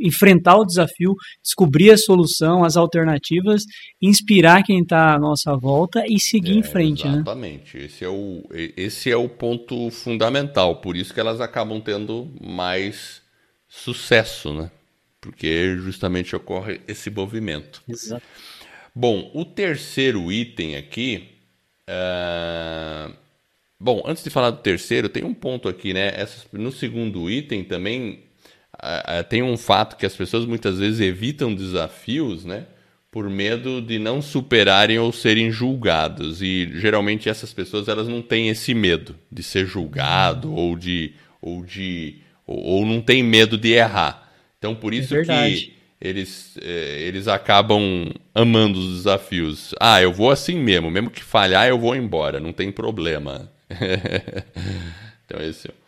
enfrentar 0.00 0.56
o 0.56 0.64
desafio, 0.64 1.14
descobrir 1.42 1.90
a 1.90 1.96
solução, 1.96 2.64
as 2.64 2.76
alternativas, 2.76 3.62
inspirar 4.00 4.62
quem 4.62 4.80
está 4.80 5.14
à 5.14 5.18
nossa 5.18 5.56
volta 5.56 6.04
e 6.08 6.20
seguir 6.20 6.54
é, 6.54 6.58
em 6.58 6.62
frente. 6.62 7.06
Né? 7.06 7.14
Exatamente. 7.14 7.76
Né? 7.76 7.84
Esse, 7.84 8.04
é 8.04 8.08
o, 8.08 8.42
esse 8.76 9.10
é 9.10 9.16
o 9.16 9.28
ponto 9.28 9.90
fundamental. 9.90 10.76
Por 10.76 10.96
isso 10.96 11.12
que 11.12 11.20
elas 11.20 11.40
acabam 11.40 11.80
tendo 11.80 12.30
mais 12.40 13.22
sucesso, 13.68 14.52
né? 14.52 14.70
Porque 15.20 15.76
justamente 15.76 16.36
ocorre 16.36 16.80
esse 16.86 17.10
movimento. 17.10 17.82
Exato. 17.88 18.22
Bom, 18.94 19.30
o 19.34 19.44
terceiro 19.44 20.30
item 20.30 20.76
aqui. 20.76 21.28
Uh... 21.88 23.12
Bom, 23.80 24.02
antes 24.06 24.22
de 24.22 24.30
falar 24.30 24.50
do 24.50 24.62
terceiro, 24.62 25.08
tem 25.08 25.24
um 25.24 25.34
ponto 25.34 25.68
aqui, 25.68 25.92
né? 25.92 26.12
Essas, 26.14 26.46
no 26.52 26.70
segundo 26.70 27.28
item 27.28 27.64
também 27.64 28.23
tem 29.28 29.42
um 29.42 29.56
fato 29.56 29.96
que 29.96 30.06
as 30.06 30.14
pessoas 30.14 30.44
muitas 30.44 30.78
vezes 30.78 31.00
evitam 31.00 31.54
desafios, 31.54 32.44
né? 32.44 32.66
Por 33.10 33.30
medo 33.30 33.80
de 33.80 33.98
não 33.98 34.20
superarem 34.20 34.98
ou 34.98 35.12
serem 35.12 35.50
julgados. 35.50 36.42
E 36.42 36.70
geralmente 36.74 37.28
essas 37.28 37.52
pessoas 37.52 37.88
elas 37.88 38.08
não 38.08 38.20
têm 38.20 38.48
esse 38.48 38.74
medo 38.74 39.14
de 39.30 39.42
ser 39.42 39.66
julgado 39.66 40.52
ou 40.52 40.76
de 40.76 41.12
ou 41.40 41.64
de 41.64 42.16
ou, 42.46 42.58
ou 42.58 42.86
não 42.86 43.00
tem 43.00 43.22
medo 43.22 43.56
de 43.56 43.72
errar. 43.72 44.32
Então 44.58 44.74
por 44.74 44.92
isso 44.92 45.14
é 45.14 45.24
que 45.24 45.74
eles, 46.00 46.58
é, 46.60 47.02
eles 47.02 47.28
acabam 47.28 48.10
amando 48.34 48.78
os 48.78 48.96
desafios. 48.96 49.74
Ah, 49.80 50.02
eu 50.02 50.12
vou 50.12 50.30
assim 50.30 50.58
mesmo, 50.58 50.90
mesmo 50.90 51.10
que 51.10 51.22
falhar 51.22 51.66
eu 51.68 51.78
vou 51.78 51.96
embora, 51.96 52.40
não 52.40 52.52
tem 52.52 52.70
problema. 52.70 53.50
então 55.24 55.40
esse 55.40 55.68
é 55.68 55.83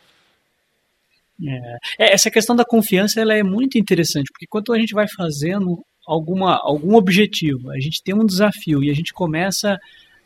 é. 1.43 2.05
é. 2.05 2.15
Essa 2.15 2.31
questão 2.31 2.57
da 2.57 2.65
confiança 2.65 3.21
ela 3.21 3.35
é 3.35 3.43
muito 3.43 3.79
interessante, 3.79 4.31
porque 4.33 4.47
quando 4.49 4.73
a 4.73 4.79
gente 4.79 4.95
vai 4.95 5.07
fazendo 5.09 5.83
alguma, 6.07 6.59
algum 6.63 6.95
objetivo, 6.95 7.71
a 7.71 7.81
gente 7.81 8.03
tem 8.03 8.15
um 8.15 8.25
desafio 8.25 8.83
e 8.83 8.91
a 8.91 8.95
gente 8.95 9.13
começa 9.13 9.77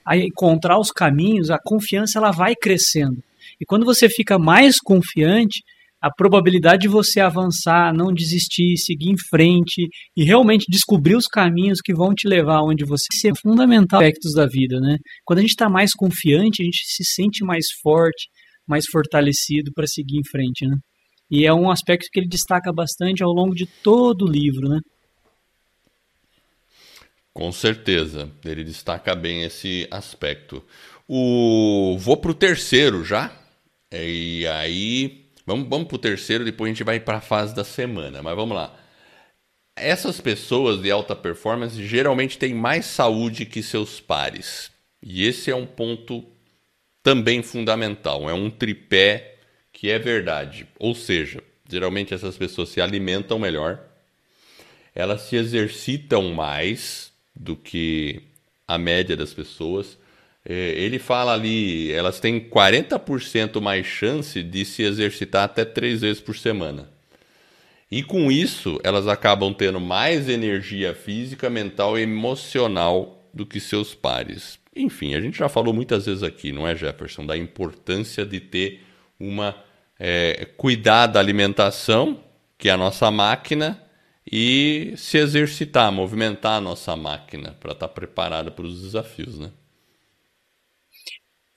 a 0.05 0.17
encontrar 0.17 0.79
os 0.79 0.91
caminhos, 0.91 1.51
a 1.51 1.59
confiança 1.63 2.19
ela 2.19 2.31
vai 2.31 2.55
crescendo. 2.55 3.23
E 3.61 3.65
quando 3.65 3.85
você 3.85 4.09
fica 4.09 4.39
mais 4.39 4.79
confiante, 4.79 5.63
a 6.01 6.11
probabilidade 6.11 6.83
de 6.83 6.89
você 6.89 7.21
avançar, 7.21 7.93
não 7.93 8.13
desistir, 8.13 8.77
seguir 8.79 9.11
em 9.11 9.19
frente 9.29 9.87
e 10.17 10.25
realmente 10.25 10.65
descobrir 10.69 11.15
os 11.15 11.27
caminhos 11.27 11.81
que 11.85 11.93
vão 11.93 12.15
te 12.15 12.27
levar 12.27 12.63
onde 12.63 12.87
você 12.87 13.29
é 13.29 13.33
fundamental 13.41 14.01
aspectos 14.01 14.33
da 14.33 14.47
vida, 14.47 14.81
né? 14.81 14.97
Quando 15.25 15.41
a 15.41 15.43
gente 15.43 15.51
está 15.51 15.69
mais 15.69 15.93
confiante, 15.93 16.63
a 16.63 16.65
gente 16.65 16.83
se 16.87 17.05
sente 17.05 17.45
mais 17.45 17.67
forte, 17.83 18.29
mais 18.67 18.87
fortalecido 18.91 19.71
para 19.75 19.87
seguir 19.87 20.19
em 20.19 20.29
frente, 20.31 20.67
né? 20.67 20.75
E 21.31 21.47
é 21.47 21.53
um 21.53 21.71
aspecto 21.71 22.11
que 22.11 22.19
ele 22.19 22.29
destaca 22.29 22.73
bastante 22.73 23.23
ao 23.23 23.31
longo 23.31 23.55
de 23.55 23.65
todo 23.65 24.25
o 24.25 24.31
livro, 24.31 24.69
né? 24.69 24.81
Com 27.33 27.53
certeza, 27.53 28.31
ele 28.45 28.65
destaca 28.65 29.15
bem 29.15 29.45
esse 29.45 29.87
aspecto. 29.91 30.63
O... 31.07 31.97
Vou 31.99 32.17
para 32.17 32.33
o 32.33 32.35
terceiro 32.35 33.05
já. 33.05 33.33
E 33.93 34.47
aí, 34.49 35.27
vamos, 35.47 35.69
vamos 35.69 35.87
para 35.87 35.95
o 35.95 35.99
terceiro, 35.99 36.45
depois 36.45 36.69
a 36.69 36.73
gente 36.75 36.85
vai 36.85 36.99
para 36.99 37.19
a 37.19 37.21
fase 37.21 37.55
da 37.55 37.65
semana. 37.65 38.21
Mas 38.23 38.35
vamos 38.35 38.57
lá. 38.57 38.77
Essas 39.77 40.21
pessoas 40.21 40.83
de 40.83 40.91
alta 40.91 41.15
performance 41.15 41.87
geralmente 41.87 42.37
têm 42.37 42.53
mais 42.53 42.87
saúde 42.87 43.47
que 43.47 43.63
seus 43.63 44.01
pares. 44.01 44.71
E 45.01 45.25
esse 45.25 45.51
é 45.51 45.57
um 45.57 45.67
ponto 45.67 46.25
também 47.03 47.43
fundamental. 47.43 48.29
É 48.29 48.35
um 48.35 48.51
tripé 48.51 49.30
que 49.81 49.89
é 49.89 49.99
verdade. 49.99 50.67
Ou 50.79 50.95
seja, 50.95 51.43
geralmente 51.67 52.13
essas 52.13 52.37
pessoas 52.37 52.69
se 52.69 52.83
alimentam 52.83 53.39
melhor, 53.39 53.81
elas 54.95 55.23
se 55.23 55.37
exercitam 55.37 56.35
mais 56.35 57.11
do 57.35 57.57
que 57.57 58.21
a 58.69 58.77
média 58.77 59.17
das 59.17 59.33
pessoas. 59.33 59.97
É, 60.45 60.73
ele 60.73 60.99
fala 60.99 61.33
ali, 61.33 61.91
elas 61.93 62.21
têm 62.21 62.39
40% 62.39 63.59
mais 63.59 63.87
chance 63.87 64.43
de 64.43 64.67
se 64.67 64.83
exercitar 64.83 65.45
até 65.45 65.65
três 65.65 66.03
vezes 66.03 66.21
por 66.21 66.37
semana. 66.37 66.87
E 67.91 68.03
com 68.03 68.31
isso, 68.31 68.79
elas 68.85 69.09
acabam 69.09 69.55
tendo 69.55 69.81
mais 69.81 70.29
energia 70.29 70.95
física, 70.95 71.49
mental 71.49 71.99
e 71.99 72.03
emocional 72.03 73.27
do 73.33 73.47
que 73.47 73.59
seus 73.59 73.95
pares. 73.95 74.59
Enfim, 74.77 75.15
a 75.15 75.23
gente 75.23 75.39
já 75.39 75.49
falou 75.49 75.73
muitas 75.73 76.05
vezes 76.05 76.23
aqui, 76.23 76.53
não 76.53 76.69
é, 76.69 76.77
Jefferson, 76.77 77.25
da 77.25 77.35
importância 77.35 78.27
de 78.27 78.41
ter 78.41 78.83
uma 79.19 79.57
é, 80.03 80.47
cuidar 80.57 81.07
da 81.09 81.21
alimentação, 81.21 82.25
que 82.57 82.71
é 82.71 82.73
a 82.73 82.77
nossa 82.77 83.11
máquina, 83.11 83.79
e 84.33 84.95
se 84.97 85.19
exercitar, 85.19 85.93
movimentar 85.93 86.57
a 86.57 86.61
nossa 86.61 86.97
máquina 86.97 87.53
para 87.61 87.73
estar 87.73 87.87
tá 87.87 87.95
preparada 87.95 88.51
para 88.51 88.65
os 88.65 88.81
desafios, 88.81 89.39
né? 89.39 89.53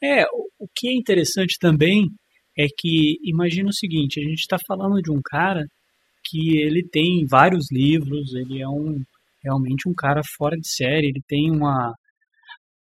É, 0.04 0.26
o 0.60 0.68
que 0.76 0.90
é 0.90 0.94
interessante 0.94 1.58
também 1.58 2.10
é 2.58 2.66
que 2.78 3.18
imagina 3.24 3.70
o 3.70 3.74
seguinte, 3.74 4.20
a 4.20 4.24
gente 4.24 4.42
está 4.42 4.58
falando 4.68 5.02
de 5.02 5.10
um 5.10 5.22
cara 5.24 5.66
que 6.26 6.58
ele 6.58 6.86
tem 6.92 7.26
vários 7.30 7.68
livros, 7.72 8.34
ele 8.34 8.62
é 8.62 8.68
um 8.68 9.02
realmente 9.42 9.88
um 9.88 9.94
cara 9.94 10.22
fora 10.38 10.58
de 10.58 10.68
série, 10.68 11.08
ele 11.08 11.22
tem 11.28 11.52
uma, 11.52 11.94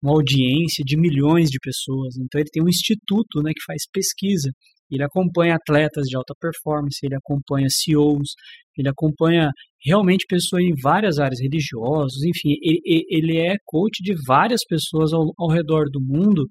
uma 0.01 0.13
audiência 0.13 0.83
de 0.85 0.97
milhões 0.97 1.49
de 1.49 1.59
pessoas, 1.59 2.17
então 2.17 2.39
ele 2.39 2.49
tem 2.51 2.63
um 2.63 2.69
instituto 2.69 3.41
né, 3.43 3.51
que 3.53 3.63
faz 3.65 3.83
pesquisa 3.91 4.51
ele 4.91 5.03
acompanha 5.03 5.55
atletas 5.55 6.05
de 6.07 6.15
alta 6.15 6.33
performance, 6.39 6.99
ele 7.03 7.15
acompanha 7.15 7.67
CEOs, 7.69 8.29
ele 8.77 8.89
acompanha 8.89 9.49
realmente 9.83 10.25
pessoa 10.27 10.61
em 10.61 10.73
várias 10.81 11.19
áreas 11.19 11.39
religiosas, 11.41 12.21
enfim, 12.23 12.55
ele, 12.61 13.05
ele 13.09 13.37
é 13.37 13.55
coach 13.65 14.01
de 14.01 14.13
várias 14.25 14.61
pessoas 14.67 15.13
ao, 15.13 15.31
ao 15.37 15.49
redor 15.49 15.85
do 15.91 15.99
mundo 16.01 16.47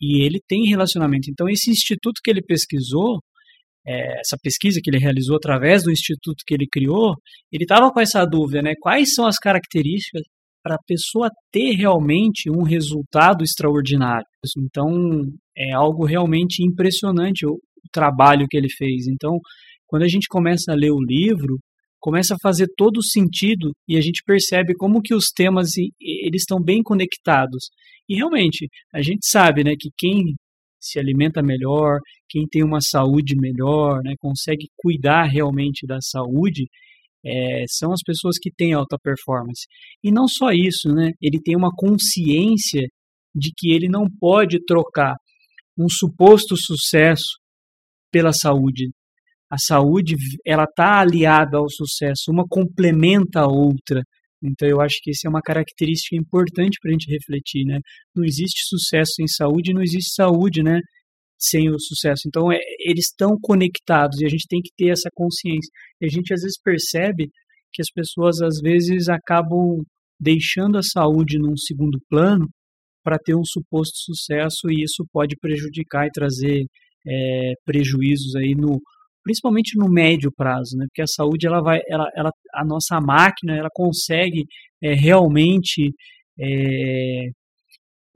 e 0.00 0.24
ele 0.24 0.40
tem 0.48 0.68
relacionamento. 0.68 1.30
Então, 1.30 1.48
esse 1.48 1.70
instituto 1.70 2.20
que 2.24 2.30
ele 2.30 2.42
pesquisou, 2.42 3.18
é, 3.86 4.20
essa 4.20 4.36
pesquisa 4.42 4.80
que 4.82 4.90
ele 4.90 4.98
realizou 4.98 5.36
através 5.36 5.82
do 5.82 5.90
instituto 5.90 6.42
que 6.46 6.54
ele 6.54 6.66
criou, 6.70 7.14
ele 7.52 7.64
estava 7.64 7.90
com 7.90 8.00
essa 8.00 8.24
dúvida, 8.24 8.62
né? 8.62 8.74
Quais 8.80 9.14
são 9.14 9.26
as 9.26 9.36
características 9.36 10.22
para 10.62 10.74
a 10.74 10.82
pessoa 10.86 11.30
ter 11.52 11.72
realmente 11.72 12.50
um 12.50 12.62
resultado 12.62 13.42
extraordinário? 13.42 14.26
Então, 14.58 14.88
é 15.56 15.72
algo 15.72 16.06
realmente 16.06 16.64
impressionante 16.64 17.46
o 17.46 17.58
trabalho 17.92 18.46
que 18.48 18.56
ele 18.56 18.68
fez. 18.68 19.06
Então, 19.06 19.38
quando 19.86 20.02
a 20.02 20.08
gente 20.08 20.26
começa 20.28 20.72
a 20.72 20.74
ler 20.74 20.90
o 20.90 21.00
livro, 21.00 21.58
começa 22.00 22.34
a 22.34 22.38
fazer 22.42 22.66
todo 22.76 22.98
o 22.98 23.04
sentido 23.04 23.72
e 23.86 23.96
a 23.96 24.00
gente 24.00 24.22
percebe 24.24 24.74
como 24.74 25.02
que 25.02 25.14
os 25.14 25.26
temas 25.34 25.68
eles 26.00 26.42
estão 26.42 26.60
bem 26.60 26.82
conectados. 26.82 27.68
E 28.08 28.16
realmente, 28.16 28.68
a 28.92 29.02
gente 29.02 29.26
sabe, 29.28 29.62
né, 29.62 29.72
que 29.78 29.90
quem 29.96 30.34
se 30.80 30.98
alimenta 30.98 31.42
melhor, 31.42 31.98
quem 32.28 32.46
tem 32.50 32.64
uma 32.64 32.80
saúde 32.80 33.36
melhor, 33.36 34.02
né, 34.02 34.14
consegue 34.18 34.66
cuidar 34.76 35.24
realmente 35.24 35.86
da 35.86 35.98
saúde, 36.00 36.64
é, 37.24 37.64
são 37.68 37.92
as 37.92 38.00
pessoas 38.02 38.36
que 38.40 38.50
têm 38.50 38.72
alta 38.72 38.96
performance. 39.02 39.66
E 40.02 40.10
não 40.10 40.26
só 40.26 40.50
isso, 40.52 40.88
né, 40.88 41.12
ele 41.20 41.38
tem 41.42 41.54
uma 41.54 41.70
consciência 41.74 42.88
de 43.34 43.50
que 43.56 43.72
ele 43.72 43.88
não 43.88 44.06
pode 44.18 44.64
trocar 44.64 45.14
um 45.78 45.88
suposto 45.88 46.56
sucesso 46.56 47.38
pela 48.10 48.32
saúde 48.32 48.90
a 49.50 49.56
saúde 49.58 50.14
ela 50.46 50.62
está 50.62 51.00
aliada 51.00 51.58
ao 51.58 51.68
sucesso, 51.68 52.30
uma 52.30 52.44
complementa 52.48 53.40
a 53.40 53.48
outra. 53.48 54.02
Então 54.42 54.68
eu 54.68 54.80
acho 54.80 54.96
que 55.02 55.10
essa 55.10 55.26
é 55.26 55.28
uma 55.28 55.42
característica 55.42 56.16
importante 56.16 56.78
para 56.80 56.90
a 56.90 56.92
gente 56.92 57.10
refletir, 57.10 57.64
né? 57.64 57.80
Não 58.14 58.24
existe 58.24 58.60
sucesso 58.68 59.10
sem 59.16 59.26
saúde, 59.26 59.74
não 59.74 59.82
existe 59.82 60.14
saúde, 60.14 60.62
né? 60.62 60.78
Sem 61.36 61.68
o 61.68 61.80
sucesso. 61.80 62.22
Então 62.28 62.50
é, 62.52 62.58
eles 62.78 63.06
estão 63.06 63.36
conectados 63.42 64.20
e 64.20 64.24
a 64.24 64.28
gente 64.28 64.46
tem 64.48 64.60
que 64.62 64.70
ter 64.76 64.90
essa 64.90 65.10
consciência. 65.12 65.68
E 66.00 66.06
a 66.06 66.08
gente 66.08 66.32
às 66.32 66.42
vezes 66.42 66.58
percebe 66.62 67.28
que 67.72 67.82
as 67.82 67.90
pessoas 67.92 68.40
às 68.40 68.60
vezes 68.62 69.08
acabam 69.08 69.82
deixando 70.18 70.78
a 70.78 70.82
saúde 70.82 71.38
num 71.38 71.56
segundo 71.56 71.98
plano 72.08 72.48
para 73.02 73.18
ter 73.18 73.34
um 73.34 73.44
suposto 73.44 73.96
sucesso 73.96 74.70
e 74.70 74.84
isso 74.84 75.04
pode 75.12 75.34
prejudicar 75.40 76.06
e 76.06 76.10
trazer 76.12 76.66
é, 77.06 77.52
prejuízos 77.64 78.34
aí 78.36 78.54
no, 78.54 78.78
principalmente 79.22 79.78
no 79.78 79.88
médio 79.88 80.30
prazo, 80.34 80.76
né? 80.76 80.86
Porque 80.88 81.02
a 81.02 81.06
saúde 81.06 81.46
ela 81.46 81.60
vai, 81.60 81.80
ela, 81.88 82.06
ela 82.14 82.30
a 82.54 82.64
nossa 82.64 83.00
máquina 83.00 83.56
ela 83.56 83.68
consegue 83.72 84.44
é, 84.82 84.94
realmente 84.94 85.92
é, 86.38 87.28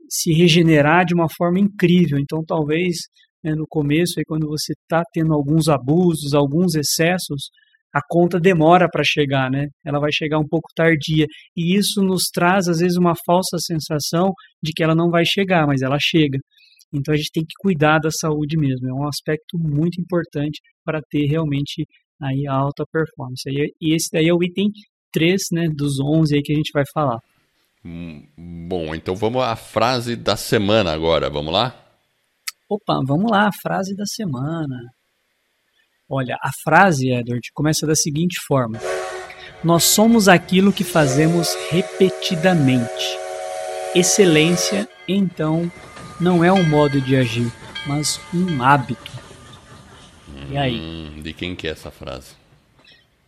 se 0.09 0.31
regenerar 0.33 1.05
de 1.05 1.13
uma 1.13 1.27
forma 1.29 1.59
incrível. 1.59 2.17
Então 2.19 2.43
talvez 2.45 2.97
né, 3.45 3.53
no 3.53 3.67
começo, 3.69 4.15
aí, 4.17 4.23
quando 4.25 4.47
você 4.47 4.73
está 4.73 5.03
tendo 5.13 5.31
alguns 5.31 5.69
abusos, 5.69 6.33
alguns 6.33 6.73
excessos, 6.73 7.51
a 7.93 7.99
conta 8.09 8.39
demora 8.39 8.89
para 8.91 9.03
chegar, 9.05 9.51
né? 9.51 9.67
Ela 9.85 9.99
vai 9.99 10.09
chegar 10.11 10.39
um 10.39 10.47
pouco 10.47 10.67
tardia. 10.75 11.27
E 11.55 11.77
isso 11.77 12.01
nos 12.01 12.23
traz, 12.33 12.67
às 12.67 12.79
vezes, 12.79 12.97
uma 12.97 13.13
falsa 13.23 13.57
sensação 13.59 14.33
de 14.61 14.71
que 14.75 14.83
ela 14.83 14.95
não 14.95 15.11
vai 15.11 15.23
chegar, 15.25 15.67
mas 15.67 15.81
ela 15.81 15.97
chega. 16.01 16.39
Então 16.95 17.13
a 17.13 17.17
gente 17.17 17.31
tem 17.31 17.43
que 17.43 17.53
cuidar 17.59 17.99
da 17.99 18.09
saúde 18.09 18.57
mesmo, 18.57 18.87
é 18.87 18.93
um 18.93 19.07
aspecto 19.07 19.57
muito 19.57 19.99
importante 19.99 20.61
para 20.83 21.01
ter 21.01 21.25
realmente 21.25 21.85
aí 22.21 22.47
a 22.47 22.53
alta 22.53 22.85
performance. 22.91 23.43
E 23.47 23.93
esse 23.93 24.09
daí 24.11 24.27
é 24.27 24.33
o 24.33 24.43
item 24.43 24.71
3 25.11 25.41
né, 25.51 25.67
dos 25.69 25.99
11 25.99 26.35
aí 26.35 26.41
que 26.41 26.53
a 26.53 26.55
gente 26.55 26.71
vai 26.73 26.83
falar. 26.93 27.19
Hum, 27.83 28.25
bom, 28.67 28.95
então 28.95 29.15
vamos 29.15 29.43
à 29.43 29.55
frase 29.55 30.15
da 30.15 30.35
semana 30.35 30.91
agora, 30.91 31.29
vamos 31.29 31.53
lá? 31.53 31.85
Opa, 32.67 32.99
vamos 33.05 33.29
lá, 33.29 33.47
a 33.47 33.51
frase 33.61 33.95
da 33.95 34.05
semana. 34.05 34.75
Olha, 36.09 36.35
a 36.41 36.49
frase, 36.63 37.11
Edward, 37.11 37.47
começa 37.53 37.85
da 37.85 37.95
seguinte 37.95 38.39
forma: 38.47 38.79
Nós 39.63 39.83
somos 39.83 40.27
aquilo 40.27 40.73
que 40.73 40.83
fazemos 40.83 41.55
repetidamente. 41.69 43.17
Excelência, 43.93 44.89
então, 45.07 45.71
não 46.19 46.43
é 46.43 46.51
um 46.51 46.67
modo 46.67 47.01
de 47.01 47.15
agir, 47.15 47.51
mas 47.85 48.19
um 48.33 48.61
hábito. 48.61 49.11
E 50.49 50.57
aí? 50.57 50.79
Hum, 50.79 51.21
de 51.21 51.33
quem 51.33 51.55
que 51.55 51.67
é 51.67 51.71
essa 51.71 51.91
frase? 51.91 52.35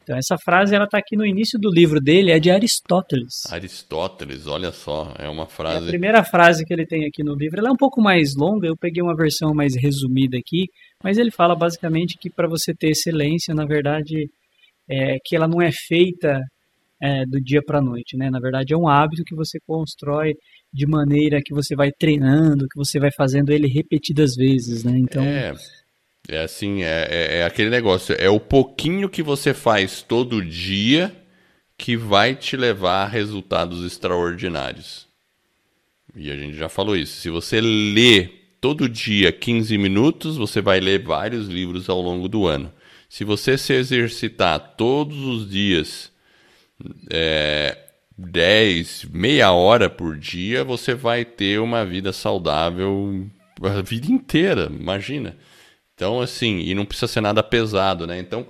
Então 0.03 0.15
essa 0.15 0.37
frase 0.37 0.73
ela 0.73 0.85
está 0.85 0.97
aqui 0.97 1.17
no 1.17 1.25
início 1.25 1.59
do 1.59 1.69
livro 1.69 1.99
dele, 1.99 2.31
é 2.31 2.39
de 2.39 2.49
Aristóteles. 2.49 3.45
Aristóteles, 3.49 4.47
olha 4.47 4.71
só, 4.71 5.13
é 5.19 5.27
uma 5.27 5.45
frase. 5.45 5.83
É 5.83 5.87
a 5.87 5.89
primeira 5.89 6.23
frase 6.23 6.63
que 6.63 6.73
ele 6.73 6.85
tem 6.85 7.05
aqui 7.05 7.23
no 7.23 7.35
livro, 7.35 7.59
ela 7.59 7.67
é 7.67 7.71
um 7.71 7.77
pouco 7.77 8.01
mais 8.01 8.33
longa, 8.33 8.67
eu 8.67 8.77
peguei 8.77 9.03
uma 9.03 9.15
versão 9.15 9.53
mais 9.53 9.73
resumida 9.75 10.37
aqui, 10.37 10.67
mas 11.03 11.17
ele 11.17 11.29
fala 11.29 11.55
basicamente 11.55 12.17
que 12.17 12.29
para 12.29 12.47
você 12.47 12.73
ter 12.73 12.91
excelência, 12.91 13.53
na 13.53 13.65
verdade, 13.65 14.29
é 14.89 15.17
que 15.25 15.35
ela 15.35 15.47
não 15.47 15.61
é 15.61 15.71
feita 15.73 16.39
é, 17.01 17.25
do 17.25 17.39
dia 17.41 17.61
para 17.65 17.79
a 17.79 17.81
noite, 17.81 18.17
né? 18.17 18.29
Na 18.29 18.39
verdade, 18.39 18.73
é 18.73 18.77
um 18.77 18.87
hábito 18.87 19.23
que 19.23 19.35
você 19.35 19.59
constrói 19.65 20.35
de 20.73 20.85
maneira 20.85 21.41
que 21.43 21.53
você 21.53 21.75
vai 21.75 21.91
treinando, 21.91 22.67
que 22.67 22.77
você 22.77 22.99
vai 22.99 23.11
fazendo 23.11 23.51
ele 23.51 23.67
repetidas 23.67 24.35
vezes, 24.35 24.83
né? 24.83 24.97
Então. 24.97 25.23
É, 25.23 25.53
é 26.29 26.43
assim, 26.43 26.83
é, 26.83 27.07
é, 27.09 27.37
é 27.39 27.45
aquele 27.45 27.69
negócio, 27.69 28.15
é 28.19 28.29
o 28.29 28.39
pouquinho 28.39 29.09
que 29.09 29.23
você 29.23 29.53
faz 29.53 30.01
todo 30.01 30.43
dia 30.43 31.15
que 31.77 31.95
vai 31.95 32.35
te 32.35 32.57
levar 32.57 33.03
a 33.03 33.07
resultados 33.07 33.85
extraordinários. 33.85 35.07
E 36.15 36.31
a 36.31 36.35
gente 36.35 36.57
já 36.57 36.67
falou 36.67 36.95
isso. 36.95 37.21
Se 37.21 37.29
você 37.29 37.61
lê 37.61 38.29
todo 38.59 38.89
dia 38.89 39.31
15 39.31 39.77
minutos, 39.77 40.35
você 40.35 40.59
vai 40.59 40.79
ler 40.79 41.03
vários 41.03 41.47
livros 41.47 41.87
ao 41.89 42.01
longo 42.01 42.27
do 42.27 42.47
ano. 42.47 42.73
Se 43.07 43.23
você 43.23 43.57
se 43.57 43.73
exercitar 43.73 44.75
todos 44.75 45.17
os 45.19 45.49
dias 45.49 46.11
é, 47.11 47.77
10, 48.17 49.05
meia 49.11 49.51
hora 49.51 49.89
por 49.89 50.17
dia, 50.17 50.63
você 50.63 50.93
vai 50.93 51.23
ter 51.23 51.59
uma 51.59 51.85
vida 51.85 52.11
saudável 52.11 53.27
a 53.63 53.81
vida 53.81 54.11
inteira, 54.11 54.69
imagina. 54.71 55.35
Então, 55.95 56.21
assim, 56.21 56.59
e 56.59 56.75
não 56.75 56.85
precisa 56.85 57.07
ser 57.07 57.21
nada 57.21 57.41
pesado, 57.41 58.05
né? 58.05 58.19
Então, 58.19 58.45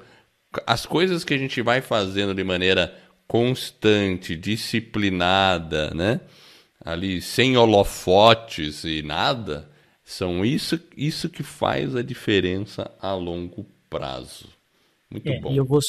as 0.65 0.85
coisas 0.85 1.23
que 1.23 1.33
a 1.33 1.37
gente 1.37 1.61
vai 1.61 1.81
fazendo 1.81 2.33
de 2.33 2.43
maneira 2.43 2.93
constante, 3.27 4.35
disciplinada, 4.35 5.91
né? 5.93 6.21
Ali, 6.83 7.21
sem 7.21 7.57
holofotes 7.57 8.83
e 8.83 9.01
nada, 9.01 9.69
são 10.03 10.45
isso, 10.45 10.79
isso 10.95 11.29
que 11.29 11.43
faz 11.43 11.95
a 11.95 12.01
diferença 12.01 12.89
a 13.01 13.13
longo 13.13 13.65
prazo. 13.89 14.47
Muito 15.09 15.29
é, 15.29 15.39
bom. 15.39 15.51
E 15.51 15.57
eu 15.57 15.65
vou, 15.65 15.79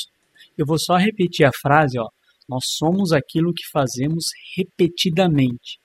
eu 0.56 0.66
vou 0.66 0.78
só 0.78 0.96
repetir 0.96 1.46
a 1.46 1.52
frase, 1.52 1.98
ó. 1.98 2.08
Nós 2.48 2.64
somos 2.76 3.12
aquilo 3.12 3.52
que 3.52 3.68
fazemos 3.70 4.24
repetidamente. 4.56 5.78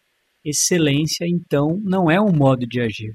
Excelência, 0.45 1.26
então, 1.28 1.80
não 1.84 2.10
é 2.10 2.19
um 2.19 2.32
modo 2.32 2.65
de 2.65 2.80
agir, 2.80 3.13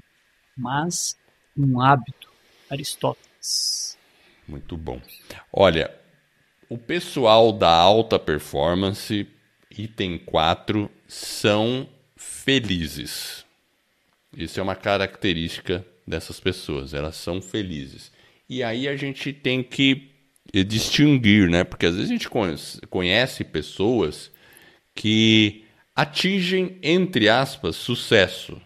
mas 0.57 1.15
um 1.57 1.81
hábito. 1.81 2.29
Aristóteles. 2.69 3.97
Muito 4.47 4.77
bom. 4.77 5.01
Olha, 5.51 5.93
o 6.69 6.77
pessoal 6.77 7.51
da 7.51 7.71
alta 7.71 8.19
performance, 8.19 9.27
item 9.75 10.19
4, 10.19 10.89
são 11.07 11.89
felizes. 12.15 13.43
Isso 14.31 14.59
é 14.59 14.63
uma 14.63 14.75
característica 14.75 15.85
dessas 16.05 16.39
pessoas, 16.39 16.93
elas 16.93 17.15
são 17.15 17.41
felizes. 17.41 18.11
E 18.47 18.61
aí 18.63 18.87
a 18.87 18.95
gente 18.95 19.33
tem 19.33 19.63
que 19.63 20.11
distinguir, 20.53 21.49
né? 21.49 21.63
Porque 21.63 21.85
às 21.85 21.95
vezes 21.95 22.09
a 22.09 22.13
gente 22.13 22.29
conhece 22.89 23.43
pessoas 23.43 24.31
que 24.95 25.63
atingem, 25.95 26.77
entre 26.81 27.29
aspas, 27.29 27.75
sucesso. 27.75 28.61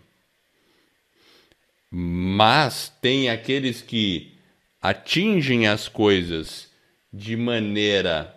Mas 1.91 2.91
tem 3.01 3.29
aqueles 3.29 3.81
que 3.81 4.33
atingem 4.81 5.67
as 5.67 5.87
coisas 5.87 6.69
de 7.11 7.37
maneira 7.37 8.35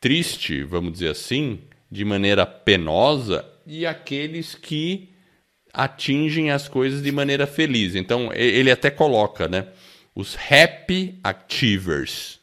triste, 0.00 0.62
vamos 0.64 0.94
dizer 0.94 1.10
assim, 1.10 1.60
de 1.90 2.04
maneira 2.04 2.44
penosa, 2.44 3.44
e 3.66 3.86
aqueles 3.86 4.54
que 4.54 5.10
atingem 5.72 6.50
as 6.50 6.66
coisas 6.66 7.02
de 7.02 7.12
maneira 7.12 7.46
feliz. 7.46 7.94
Então, 7.94 8.32
ele 8.32 8.70
até 8.70 8.90
coloca, 8.90 9.46
né? 9.46 9.68
Os 10.14 10.36
happy 10.36 11.20
achievers 11.22 12.39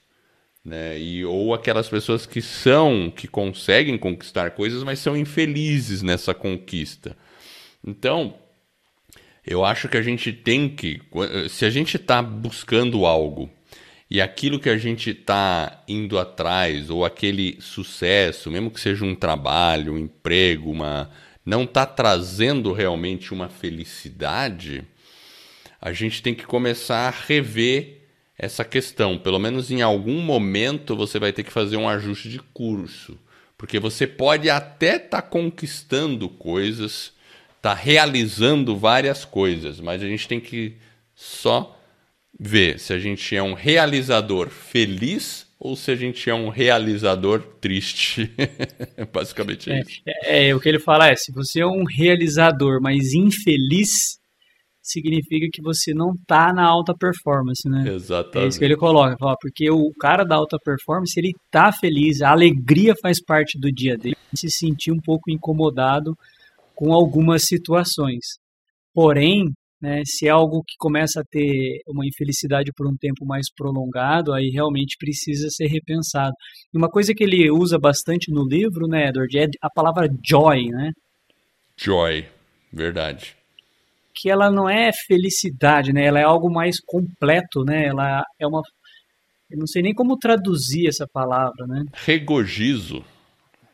né? 0.68 1.00
E, 1.00 1.24
ou 1.24 1.54
aquelas 1.54 1.88
pessoas 1.88 2.26
que 2.26 2.42
são, 2.42 3.10
que 3.10 3.26
conseguem 3.26 3.98
conquistar 3.98 4.52
coisas, 4.52 4.84
mas 4.84 5.00
são 5.00 5.16
infelizes 5.16 6.02
nessa 6.02 6.34
conquista. 6.34 7.16
Então, 7.86 8.36
eu 9.46 9.64
acho 9.64 9.88
que 9.88 9.96
a 9.96 10.02
gente 10.02 10.34
tem 10.34 10.68
que, 10.68 11.02
se 11.50 11.64
a 11.64 11.70
gente 11.70 11.96
está 11.96 12.22
buscando 12.22 13.06
algo 13.06 13.50
e 14.12 14.20
aquilo 14.20 14.60
que 14.60 14.70
a 14.70 14.78
gente 14.78 15.12
está 15.12 15.84
indo 15.88 16.20
atrás, 16.20 16.90
ou 16.90 17.06
aquele 17.06 17.58
sucesso, 17.62 18.52
mesmo 18.52 18.70
que 18.70 18.82
seja 18.82 19.06
um 19.06 19.16
trabalho, 19.16 19.94
um 19.94 20.00
emprego, 20.00 20.70
uma 20.70 21.10
não 21.46 21.64
está 21.64 21.86
trazendo 21.86 22.74
realmente 22.74 23.34
uma 23.34 23.48
felicidade, 23.48 24.84
a 25.80 25.94
gente 25.94 26.22
tem 26.22 26.36
que 26.36 26.46
começar 26.46 27.08
a 27.08 27.26
rever 27.26 27.97
essa 28.38 28.64
questão. 28.64 29.18
Pelo 29.18 29.40
menos 29.40 29.72
em 29.72 29.82
algum 29.82 30.22
momento 30.22 30.96
você 30.96 31.20
vai 31.20 31.34
ter 31.34 31.44
que 31.44 31.52
fazer 31.52 31.78
um 31.78 31.90
ajuste 31.90 32.30
de 32.30 32.40
curso. 32.40 33.18
Porque 33.58 33.80
você 33.80 34.06
pode 34.06 34.50
até 34.50 34.98
estar 34.98 35.22
tá 35.22 35.28
conquistando 35.28 36.30
coisas, 36.30 37.14
tá 37.62 37.74
realizando 37.74 38.78
várias 38.78 39.26
coisas, 39.26 39.80
mas 39.80 40.04
a 40.04 40.08
gente 40.08 40.28
tem 40.28 40.40
que 40.40 40.76
só 41.16 41.76
ver 42.40 42.80
se 42.80 42.94
a 42.94 43.00
gente 43.00 43.36
é 43.36 43.42
um 43.42 43.54
realizador 43.54 44.50
feliz 44.50 45.48
ou 45.60 45.76
se 45.76 45.90
a 45.90 45.96
gente 45.96 46.30
é 46.30 46.36
um 46.36 46.50
realizador 46.50 47.42
triste. 47.60 48.32
Basicamente 49.12 49.72
é, 49.72 49.74
é 49.74 49.82
isso. 49.82 50.02
É, 50.06 50.50
é, 50.50 50.56
o 50.56 50.60
que 50.60 50.70
ele 50.70 50.80
fala 50.80 51.10
é, 51.10 51.16
se 51.16 51.32
você 51.32 51.62
é 51.62 51.66
um 51.66 51.84
realizador, 51.84 52.80
mas 52.80 53.14
infeliz, 53.14 54.20
significa 54.92 55.48
que 55.52 55.62
você 55.62 55.94
não 55.94 56.14
está 56.14 56.54
na 56.54 56.66
alta 56.66 56.94
performance, 56.98 57.68
né? 57.68 57.94
Exatamente. 57.94 58.46
É 58.46 58.48
isso 58.48 58.60
que 58.60 58.66
ele 58.66 58.78
coloca, 58.78 59.16
porque 59.42 59.70
o 59.70 59.92
cara 60.00 60.24
da 60.24 60.36
alta 60.36 60.58
performance, 60.64 61.20
ele 61.20 61.34
tá 61.52 61.72
feliz, 61.72 62.22
a 62.22 62.32
alegria 62.32 62.94
faz 63.02 63.24
parte 63.24 63.60
do 63.60 63.72
dia 63.72 63.98
dele, 63.98 64.18
se 64.36 64.50
sentir 64.50 64.92
um 64.92 65.00
pouco 65.00 65.30
incomodado 65.30 66.16
com 66.76 66.94
algumas 66.94 67.44
situações. 67.46 68.38
Porém, 68.94 69.52
né? 69.82 70.02
Se 70.06 70.28
é 70.28 70.32
algo 70.32 70.64
que 70.64 70.76
começa 70.80 71.22
a 71.22 71.24
ter 71.24 71.82
uma 71.88 72.06
infelicidade 72.06 72.72
por 72.76 72.88
um 72.88 72.96
tempo 72.96 73.26
mais 73.26 73.46
prolongado, 73.54 74.34
aí 74.34 74.50
realmente 74.50 74.98
precisa 74.98 75.50
ser 75.50 75.68
repensado. 75.68 76.34
E 76.74 76.78
uma 76.78 76.90
coisa 76.90 77.14
que 77.14 77.24
ele 77.24 77.50
usa 77.52 77.78
bastante 77.78 78.32
no 78.32 78.44
livro, 78.48 78.88
né, 78.88 79.10
Edward, 79.10 79.38
é 79.38 79.46
a 79.62 79.70
palavra 79.70 80.10
joy, 80.26 80.70
né? 80.70 80.92
Joy, 81.78 82.26
verdade. 82.74 83.37
Que 84.20 84.30
ela 84.30 84.50
não 84.50 84.70
é 84.70 84.92
felicidade, 85.08 85.94
né? 85.94 86.06
Ela 86.06 86.20
é 86.20 86.24
algo 86.24 86.52
mais 86.52 86.78
completo, 86.86 87.64
né? 87.64 87.86
Ela 87.86 88.24
é 88.40 88.48
uma 88.48 88.62
eu 89.50 89.58
não 89.58 89.68
sei 89.68 89.82
nem 89.82 89.94
como 89.94 90.18
traduzir 90.18 90.88
essa 90.88 91.08
palavra, 91.08 91.66
né? 91.68 91.86
Regozijo 91.94 93.04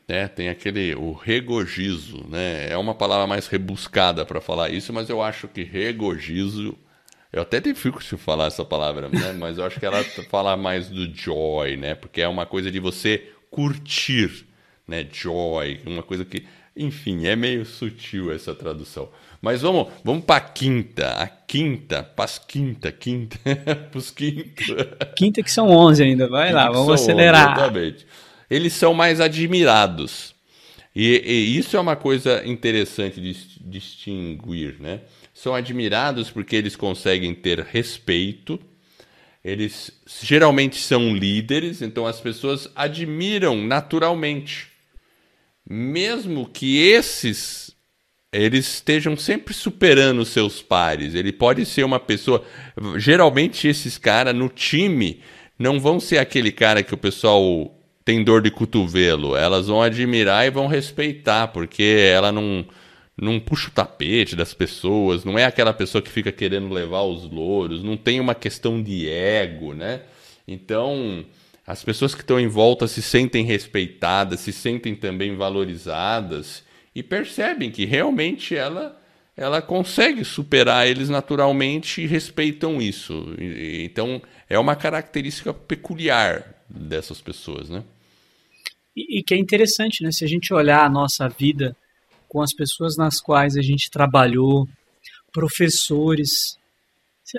né? 0.06 0.28
Tem 0.28 0.48
aquele 0.48 0.94
o 0.94 1.12
regozijo, 1.12 2.24
né? 2.28 2.68
É 2.68 2.76
uma 2.76 2.94
palavra 2.94 3.26
mais 3.26 3.46
rebuscada 3.46 4.24
para 4.24 4.40
falar 4.40 4.70
isso, 4.70 4.92
mas 4.92 5.08
eu 5.08 5.22
acho 5.22 5.48
que 5.48 5.62
regozijo 5.62 6.76
eu 7.32 7.42
até 7.42 7.60
dificulto 7.60 8.16
falar 8.16 8.46
essa 8.46 8.64
palavra, 8.64 9.08
né? 9.08 9.32
Mas 9.36 9.58
eu 9.58 9.64
acho 9.64 9.80
que 9.80 9.84
ela 9.84 10.04
fala 10.30 10.56
mais 10.56 10.88
do 10.88 11.12
joy, 11.12 11.76
né? 11.76 11.96
Porque 11.96 12.22
é 12.22 12.28
uma 12.28 12.46
coisa 12.46 12.70
de 12.70 12.78
você 12.78 13.28
curtir, 13.50 14.46
né? 14.86 15.04
Joy, 15.10 15.80
uma 15.84 16.04
coisa 16.04 16.24
que, 16.24 16.46
enfim, 16.76 17.26
é 17.26 17.34
meio 17.34 17.66
sutil 17.66 18.30
essa 18.30 18.54
tradução. 18.54 19.10
Mas 19.44 19.60
vamos, 19.60 19.88
vamos 20.02 20.24
para 20.24 20.40
quinta, 20.40 21.10
a 21.10 21.28
quinta, 21.28 22.02
pras 22.02 22.38
quinta, 22.38 22.90
quinta, 22.90 23.38
pros 23.92 24.10
quinta. 24.10 25.12
Quinta 25.16 25.42
que 25.42 25.52
são 25.52 25.68
11 25.68 26.02
ainda, 26.02 26.28
vai 26.28 26.48
quinta 26.48 26.60
lá, 26.60 26.70
vamos 26.70 26.94
acelerar. 26.94 27.50
11, 27.50 27.60
exatamente 27.60 28.06
eles 28.48 28.72
são 28.72 28.94
mais 28.94 29.20
admirados. 29.20 30.34
E, 30.94 31.22
e, 31.24 31.58
isso 31.58 31.76
é 31.76 31.80
uma 31.80 31.96
coisa 31.96 32.46
interessante 32.46 33.20
de 33.20 33.34
distinguir, 33.60 34.76
né? 34.78 35.00
São 35.32 35.54
admirados 35.54 36.30
porque 36.30 36.54
eles 36.54 36.76
conseguem 36.76 37.34
ter 37.34 37.58
respeito, 37.60 38.60
eles 39.44 39.90
geralmente 40.22 40.76
são 40.76 41.14
líderes, 41.14 41.82
então 41.82 42.06
as 42.06 42.20
pessoas 42.20 42.70
admiram 42.76 43.56
naturalmente. 43.56 44.68
Mesmo 45.68 46.48
que 46.48 46.78
esses 46.78 47.73
eles 48.34 48.66
estejam 48.74 49.16
sempre 49.16 49.54
superando 49.54 50.24
seus 50.24 50.60
pares. 50.60 51.14
Ele 51.14 51.32
pode 51.32 51.64
ser 51.64 51.84
uma 51.84 52.00
pessoa. 52.00 52.44
Geralmente, 52.96 53.68
esses 53.68 53.96
caras 53.96 54.34
no 54.34 54.48
time 54.48 55.20
não 55.58 55.78
vão 55.78 56.00
ser 56.00 56.18
aquele 56.18 56.50
cara 56.50 56.82
que 56.82 56.92
o 56.92 56.98
pessoal 56.98 57.72
tem 58.04 58.22
dor 58.22 58.42
de 58.42 58.50
cotovelo, 58.50 59.34
elas 59.34 59.68
vão 59.68 59.80
admirar 59.80 60.46
e 60.46 60.50
vão 60.50 60.66
respeitar, 60.66 61.48
porque 61.48 61.82
ela 61.82 62.30
não, 62.30 62.66
não 63.16 63.40
puxa 63.40 63.68
o 63.68 63.72
tapete 63.72 64.36
das 64.36 64.52
pessoas, 64.52 65.24
não 65.24 65.38
é 65.38 65.44
aquela 65.44 65.72
pessoa 65.72 66.02
que 66.02 66.10
fica 66.10 66.30
querendo 66.30 66.68
levar 66.68 67.02
os 67.02 67.30
louros, 67.30 67.82
não 67.82 67.96
tem 67.96 68.20
uma 68.20 68.34
questão 68.34 68.82
de 68.82 69.08
ego, 69.08 69.72
né? 69.72 70.02
Então, 70.46 71.24
as 71.66 71.82
pessoas 71.82 72.14
que 72.14 72.20
estão 72.20 72.38
em 72.38 72.48
volta 72.48 72.86
se 72.86 73.00
sentem 73.00 73.42
respeitadas, 73.44 74.40
se 74.40 74.52
sentem 74.52 74.94
também 74.94 75.34
valorizadas 75.34 76.63
e 76.94 77.02
percebem 77.02 77.70
que 77.70 77.84
realmente 77.84 78.54
ela 78.56 79.00
ela 79.36 79.60
consegue 79.60 80.24
superar 80.24 80.86
eles 80.86 81.08
naturalmente 81.08 82.00
e 82.00 82.06
respeitam 82.06 82.80
isso. 82.80 83.34
Então, 83.82 84.22
é 84.48 84.56
uma 84.56 84.76
característica 84.76 85.52
peculiar 85.52 86.54
dessas 86.68 87.20
pessoas, 87.20 87.68
né? 87.68 87.82
E, 88.96 89.18
e, 89.18 89.22
que 89.24 89.34
é 89.34 89.36
interessante, 89.36 90.04
né? 90.04 90.12
Se 90.12 90.24
a 90.24 90.28
gente 90.28 90.54
olhar 90.54 90.84
a 90.84 90.88
nossa 90.88 91.28
vida 91.28 91.76
com 92.28 92.40
as 92.42 92.54
pessoas 92.54 92.96
nas 92.96 93.20
quais 93.20 93.56
a 93.56 93.62
gente 93.62 93.90
trabalhou, 93.90 94.68
professores, 95.32 96.56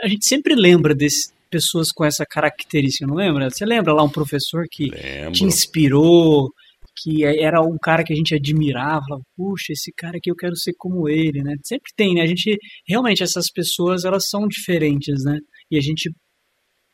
a 0.03 0.07
gente 0.09 0.27
sempre 0.27 0.53
lembra 0.53 0.93
dessas 0.93 1.33
pessoas 1.49 1.91
com 1.93 2.03
essa 2.03 2.25
característica, 2.25 3.07
não 3.07 3.15
lembra? 3.15 3.49
Você 3.49 3.65
lembra 3.65 3.93
lá 3.93 4.03
um 4.03 4.09
professor 4.09 4.65
que 4.69 4.89
Lembro. 4.89 5.31
te 5.31 5.45
inspirou, 5.45 6.51
que 6.97 7.23
era 7.25 7.61
um 7.61 7.77
cara 7.81 8.03
que 8.03 8.13
a 8.13 8.15
gente 8.15 8.35
admirava, 8.35 9.01
falava, 9.07 9.23
puxa, 9.35 9.71
esse 9.71 9.91
cara 9.95 10.17
aqui 10.17 10.31
eu 10.31 10.35
quero 10.35 10.55
ser 10.55 10.73
como 10.77 11.09
ele, 11.09 11.43
né? 11.43 11.55
Sempre 11.65 11.91
tem, 11.95 12.13
né? 12.15 12.21
A 12.21 12.27
gente, 12.27 12.57
realmente, 12.87 13.23
essas 13.23 13.45
pessoas, 13.53 14.05
elas 14.05 14.23
são 14.29 14.47
diferentes, 14.47 15.23
né? 15.23 15.37
E 15.69 15.77
a 15.77 15.81
gente 15.81 16.11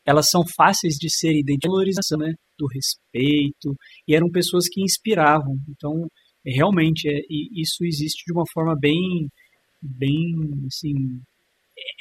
elas 0.05 0.25
são 0.31 0.43
fáceis 0.57 0.95
de 0.95 1.07
ser 1.15 1.31
identificadas, 1.31 2.05
né? 2.17 2.33
Do 2.57 2.67
respeito, 2.67 3.75
e 4.07 4.15
eram 4.15 4.29
pessoas 4.31 4.65
que 4.69 4.81
inspiravam. 4.81 5.57
Então, 5.69 6.07
realmente, 6.45 7.07
é, 7.07 7.19
isso 7.29 7.83
existe 7.83 8.23
de 8.25 8.33
uma 8.33 8.43
forma 8.53 8.75
bem, 8.79 9.29
bem, 9.81 10.33
assim, 10.67 11.21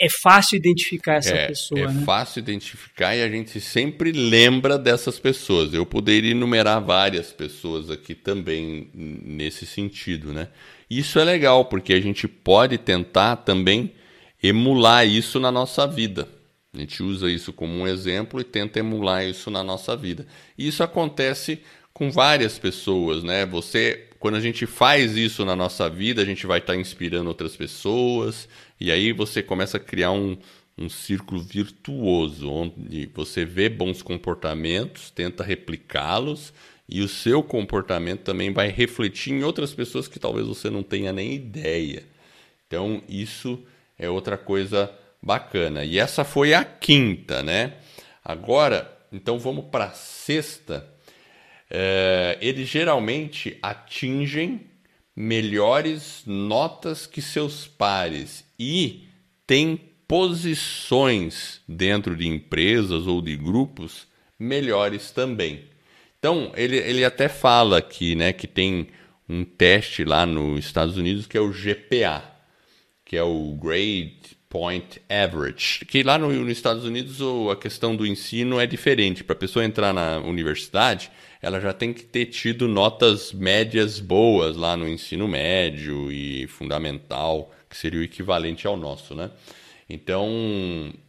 é 0.01 0.09
fácil 0.23 0.57
identificar 0.57 1.14
essa 1.14 1.35
é, 1.35 1.47
pessoa. 1.49 1.81
É 1.81 1.87
né? 1.87 2.03
fácil 2.05 2.40
identificar 2.40 3.14
e 3.14 3.23
a 3.23 3.29
gente 3.29 3.61
sempre 3.61 4.12
lembra 4.12 4.79
dessas 4.79 5.19
pessoas. 5.19 5.75
Eu 5.75 5.85
poderia 5.85 6.31
enumerar 6.31 6.83
várias 6.83 7.33
pessoas 7.33 7.90
aqui 7.90 8.14
também 8.14 8.88
nesse 8.95 9.66
sentido, 9.66 10.33
né? 10.33 10.49
Isso 10.88 11.19
é 11.19 11.25
legal 11.25 11.66
porque 11.66 11.93
a 11.93 12.01
gente 12.01 12.27
pode 12.27 12.79
tentar 12.79 13.37
também 13.37 13.93
emular 14.43 15.07
isso 15.07 15.38
na 15.38 15.53
nossa 15.53 15.87
vida. 15.87 16.29
A 16.73 16.79
gente 16.79 17.03
usa 17.03 17.31
isso 17.31 17.53
como 17.53 17.75
um 17.75 17.87
exemplo 17.87 18.40
e 18.40 18.45
tenta 18.45 18.79
emular 18.79 19.25
isso 19.25 19.51
na 19.51 19.62
nossa 19.62 19.97
vida. 19.97 20.27
E 20.57 20.66
isso 20.69 20.83
acontece 20.83 21.61
com 21.93 22.11
várias 22.11 22.59
pessoas, 22.59 23.23
né? 23.23 23.45
Você, 23.47 24.09
quando 24.19 24.37
a 24.37 24.40
gente 24.40 24.66
faz 24.66 25.16
isso 25.16 25.45
na 25.45 25.55
nossa 25.55 25.90
vida, 25.90 26.23
a 26.23 26.25
gente 26.25 26.47
vai 26.47 26.59
estar 26.59 26.73
tá 26.73 26.79
inspirando 26.79 27.29
outras 27.29 27.57
pessoas 27.57 28.49
e 28.81 28.90
aí 28.90 29.12
você 29.12 29.43
começa 29.43 29.77
a 29.77 29.81
criar 29.81 30.12
um, 30.12 30.37
um 30.79 30.88
círculo 30.88 31.40
virtuoso, 31.43 32.51
onde 32.51 33.11
você 33.14 33.45
vê 33.45 33.69
bons 33.69 34.03
comportamentos, 34.03 35.11
tenta 35.11 35.45
replicá-los 35.45 36.53
e 36.88 37.03
o 37.03 37.09
seu 37.09 37.43
comportamento 37.43 38.23
também 38.23 38.53
vai 38.53 38.69
refletir 38.69 39.33
em 39.33 39.45
outras 39.45 39.75
pessoas 39.75 40.09
que 40.09 40.19
talvez 40.19 40.47
você 40.47 40.71
não 40.71 40.83
tenha 40.83 41.12
nem 41.12 41.35
ideia. 41.35 42.05
Então, 42.66 43.03
isso 43.09 43.62
é 43.99 44.09
outra 44.09 44.38
coisa 44.38 44.90
Bacana. 45.23 45.85
E 45.85 45.99
essa 45.99 46.25
foi 46.25 46.55
a 46.55 46.64
quinta, 46.64 47.43
né? 47.43 47.75
Agora, 48.25 48.90
então 49.12 49.38
vamos 49.38 49.66
para 49.66 49.87
a 49.87 49.90
sexta. 49.90 50.88
É, 51.69 52.38
eles 52.40 52.69
geralmente 52.69 53.59
atingem 53.62 54.69
melhores 55.16 56.23
notas 56.27 57.07
que 57.07 57.20
seus 57.20 57.66
pares 57.66 58.44
e 58.59 59.09
têm 59.46 59.81
posições 60.07 61.61
dentro 61.68 62.16
de 62.16 62.27
empresas 62.27 63.07
ou 63.07 63.23
de 63.23 63.37
grupos 63.37 64.09
melhores 64.38 65.11
também. 65.11 65.64
Então, 66.18 66.53
ele, 66.57 66.77
ele 66.77 67.05
até 67.05 67.29
fala 67.29 67.79
aqui 67.79 68.14
né, 68.14 68.33
que 68.33 68.46
tem 68.46 68.88
um 69.29 69.44
teste 69.44 70.05
lá 70.05 70.27
nos 70.27 70.64
Estados 70.64 70.96
Unidos 70.96 71.27
que 71.27 71.37
é 71.37 71.40
o 71.40 71.53
GPA, 71.53 72.25
que 73.05 73.16
é 73.16 73.23
o 73.23 73.57
Grade 73.61 74.37
Point 74.49 75.01
Average, 75.09 75.85
que 75.85 76.03
lá 76.03 76.18
no, 76.18 76.33
nos 76.33 76.53
Estados 76.53 76.85
Unidos 76.85 77.18
a 77.51 77.55
questão 77.55 77.94
do 77.94 78.05
ensino 78.05 78.59
é 78.59 78.66
diferente. 78.66 79.23
Para 79.23 79.35
a 79.35 79.38
pessoa 79.38 79.64
entrar 79.64 79.92
na 79.92 80.18
universidade, 80.18 81.11
ela 81.42 81.61
já 81.61 81.72
tem 81.72 81.92
que 81.92 82.03
ter 82.03 82.26
tido 82.26 82.68
notas 82.68 83.33
médias 83.33 83.98
boas 83.98 84.57
lá 84.57 84.76
no 84.76 84.88
ensino 84.88 85.26
médio 85.26 86.12
e 86.12 86.46
fundamental, 86.46 87.50
que 87.68 87.76
seria 87.76 88.00
o 88.00 88.03
equivalente 88.05 88.66
ao 88.66 88.76
nosso, 88.76 89.14
né? 89.14 89.31
Então, 89.88 90.29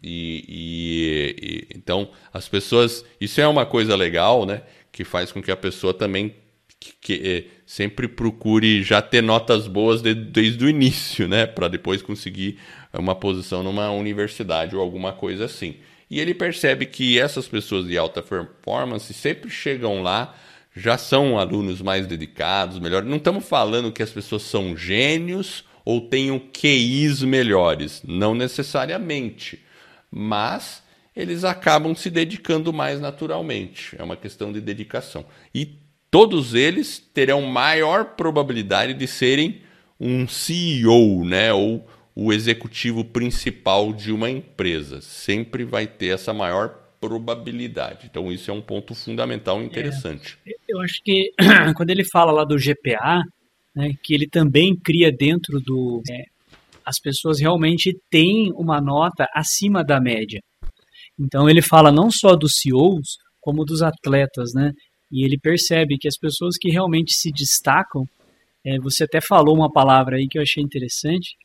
e, 0.01 0.45
e, 0.47 1.35
e, 1.41 1.67
então 1.77 2.09
as 2.33 2.47
pessoas, 2.47 3.05
isso 3.19 3.39
é 3.39 3.47
uma 3.47 3.65
coisa 3.65 3.95
legal, 3.95 4.45
né? 4.45 4.63
Que 4.91 5.03
faz 5.03 5.31
com 5.31 5.41
que 5.41 5.51
a 5.51 5.57
pessoa 5.57 5.93
também 5.93 6.33
que, 6.79 6.93
que, 6.99 7.27
é, 7.27 7.43
sempre 7.65 8.07
procure 8.07 8.81
já 8.81 9.01
ter 9.01 9.21
notas 9.21 9.67
boas 9.67 10.01
de, 10.01 10.15
desde 10.15 10.65
o 10.65 10.69
início, 10.69 11.27
né? 11.27 11.45
Para 11.45 11.67
depois 11.67 12.01
conseguir 12.01 12.57
uma 12.91 13.13
posição 13.13 13.61
numa 13.61 13.91
universidade 13.91 14.75
ou 14.75 14.81
alguma 14.81 15.13
coisa 15.13 15.45
assim. 15.45 15.75
E 16.11 16.19
ele 16.19 16.33
percebe 16.33 16.85
que 16.85 17.17
essas 17.17 17.47
pessoas 17.47 17.87
de 17.87 17.97
alta 17.97 18.21
performance 18.21 19.13
sempre 19.13 19.49
chegam 19.49 20.03
lá, 20.03 20.35
já 20.75 20.97
são 20.97 21.39
alunos 21.39 21.81
mais 21.81 22.05
dedicados, 22.05 22.79
melhor. 22.79 23.01
Não 23.01 23.15
estamos 23.15 23.45
falando 23.45 23.93
que 23.93 24.03
as 24.03 24.09
pessoas 24.09 24.41
são 24.41 24.75
gênios 24.75 25.63
ou 25.85 26.01
tenham 26.01 26.37
QIs 26.37 27.21
melhores, 27.21 28.03
não 28.05 28.35
necessariamente, 28.35 29.63
mas 30.11 30.83
eles 31.15 31.45
acabam 31.45 31.95
se 31.95 32.09
dedicando 32.09 32.73
mais 32.73 32.99
naturalmente. 32.99 33.95
É 33.97 34.03
uma 34.03 34.17
questão 34.17 34.51
de 34.51 34.59
dedicação. 34.59 35.25
E 35.55 35.77
todos 36.11 36.53
eles 36.53 36.99
terão 37.13 37.41
maior 37.43 38.03
probabilidade 38.17 38.93
de 38.93 39.07
serem 39.07 39.61
um 39.97 40.27
CEO, 40.27 41.23
né, 41.23 41.53
ou 41.53 41.87
o 42.15 42.33
executivo 42.33 43.03
principal 43.03 43.93
de 43.93 44.11
uma 44.11 44.29
empresa. 44.29 45.01
Sempre 45.01 45.63
vai 45.63 45.87
ter 45.87 46.07
essa 46.07 46.33
maior 46.33 46.69
probabilidade. 46.99 48.07
Então, 48.09 48.31
isso 48.31 48.51
é 48.51 48.53
um 48.53 48.61
ponto 48.61 48.93
fundamental 48.93 49.61
e 49.61 49.65
interessante. 49.65 50.37
É, 50.45 50.51
eu 50.67 50.79
acho 50.81 51.01
que 51.03 51.31
quando 51.75 51.89
ele 51.89 52.03
fala 52.05 52.31
lá 52.31 52.43
do 52.43 52.57
GPA, 52.57 53.23
né, 53.75 53.91
que 54.03 54.13
ele 54.13 54.27
também 54.27 54.75
cria 54.75 55.11
dentro 55.11 55.59
do. 55.59 56.01
É, 56.09 56.23
as 56.85 56.99
pessoas 56.99 57.39
realmente 57.39 57.95
têm 58.09 58.51
uma 58.53 58.81
nota 58.81 59.27
acima 59.33 59.83
da 59.83 59.99
média. 59.99 60.41
Então, 61.19 61.49
ele 61.49 61.61
fala 61.61 61.91
não 61.91 62.09
só 62.11 62.35
dos 62.35 62.53
CEOs, 62.59 63.17
como 63.39 63.65
dos 63.65 63.81
atletas, 63.81 64.53
né? 64.53 64.71
E 65.11 65.25
ele 65.25 65.37
percebe 65.37 65.97
que 65.97 66.07
as 66.07 66.17
pessoas 66.17 66.55
que 66.59 66.69
realmente 66.69 67.13
se 67.13 67.31
destacam, 67.31 68.05
é, 68.65 68.79
você 68.79 69.03
até 69.03 69.19
falou 69.19 69.55
uma 69.55 69.71
palavra 69.71 70.17
aí 70.17 70.27
que 70.27 70.37
eu 70.37 70.41
achei 70.41 70.63
interessante, 70.63 71.35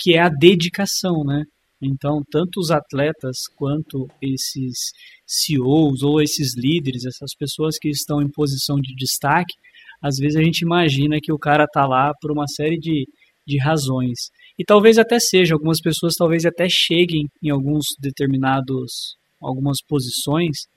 que 0.00 0.14
é 0.14 0.20
a 0.20 0.30
dedicação, 0.30 1.22
né? 1.24 1.44
Então, 1.82 2.22
tanto 2.30 2.58
os 2.58 2.70
atletas 2.70 3.46
quanto 3.56 4.08
esses 4.20 4.92
CEOs 5.26 6.02
ou 6.02 6.20
esses 6.20 6.56
líderes, 6.56 7.06
essas 7.06 7.34
pessoas 7.38 7.78
que 7.78 7.88
estão 7.88 8.20
em 8.20 8.30
posição 8.30 8.76
de 8.76 8.94
destaque, 8.94 9.54
às 10.02 10.16
vezes 10.16 10.36
a 10.36 10.42
gente 10.42 10.60
imagina 10.60 11.18
que 11.22 11.32
o 11.32 11.38
cara 11.38 11.64
está 11.64 11.86
lá 11.86 12.12
por 12.20 12.32
uma 12.32 12.46
série 12.48 12.78
de, 12.78 13.06
de 13.46 13.58
razões. 13.58 14.30
E 14.58 14.64
talvez 14.64 14.98
até 14.98 15.18
seja, 15.18 15.54
algumas 15.54 15.80
pessoas 15.80 16.14
talvez 16.14 16.44
até 16.44 16.66
cheguem 16.68 17.26
em 17.42 17.50
alguns 17.50 17.84
determinados, 17.98 19.16
algumas 19.40 19.78
posições 19.86 20.68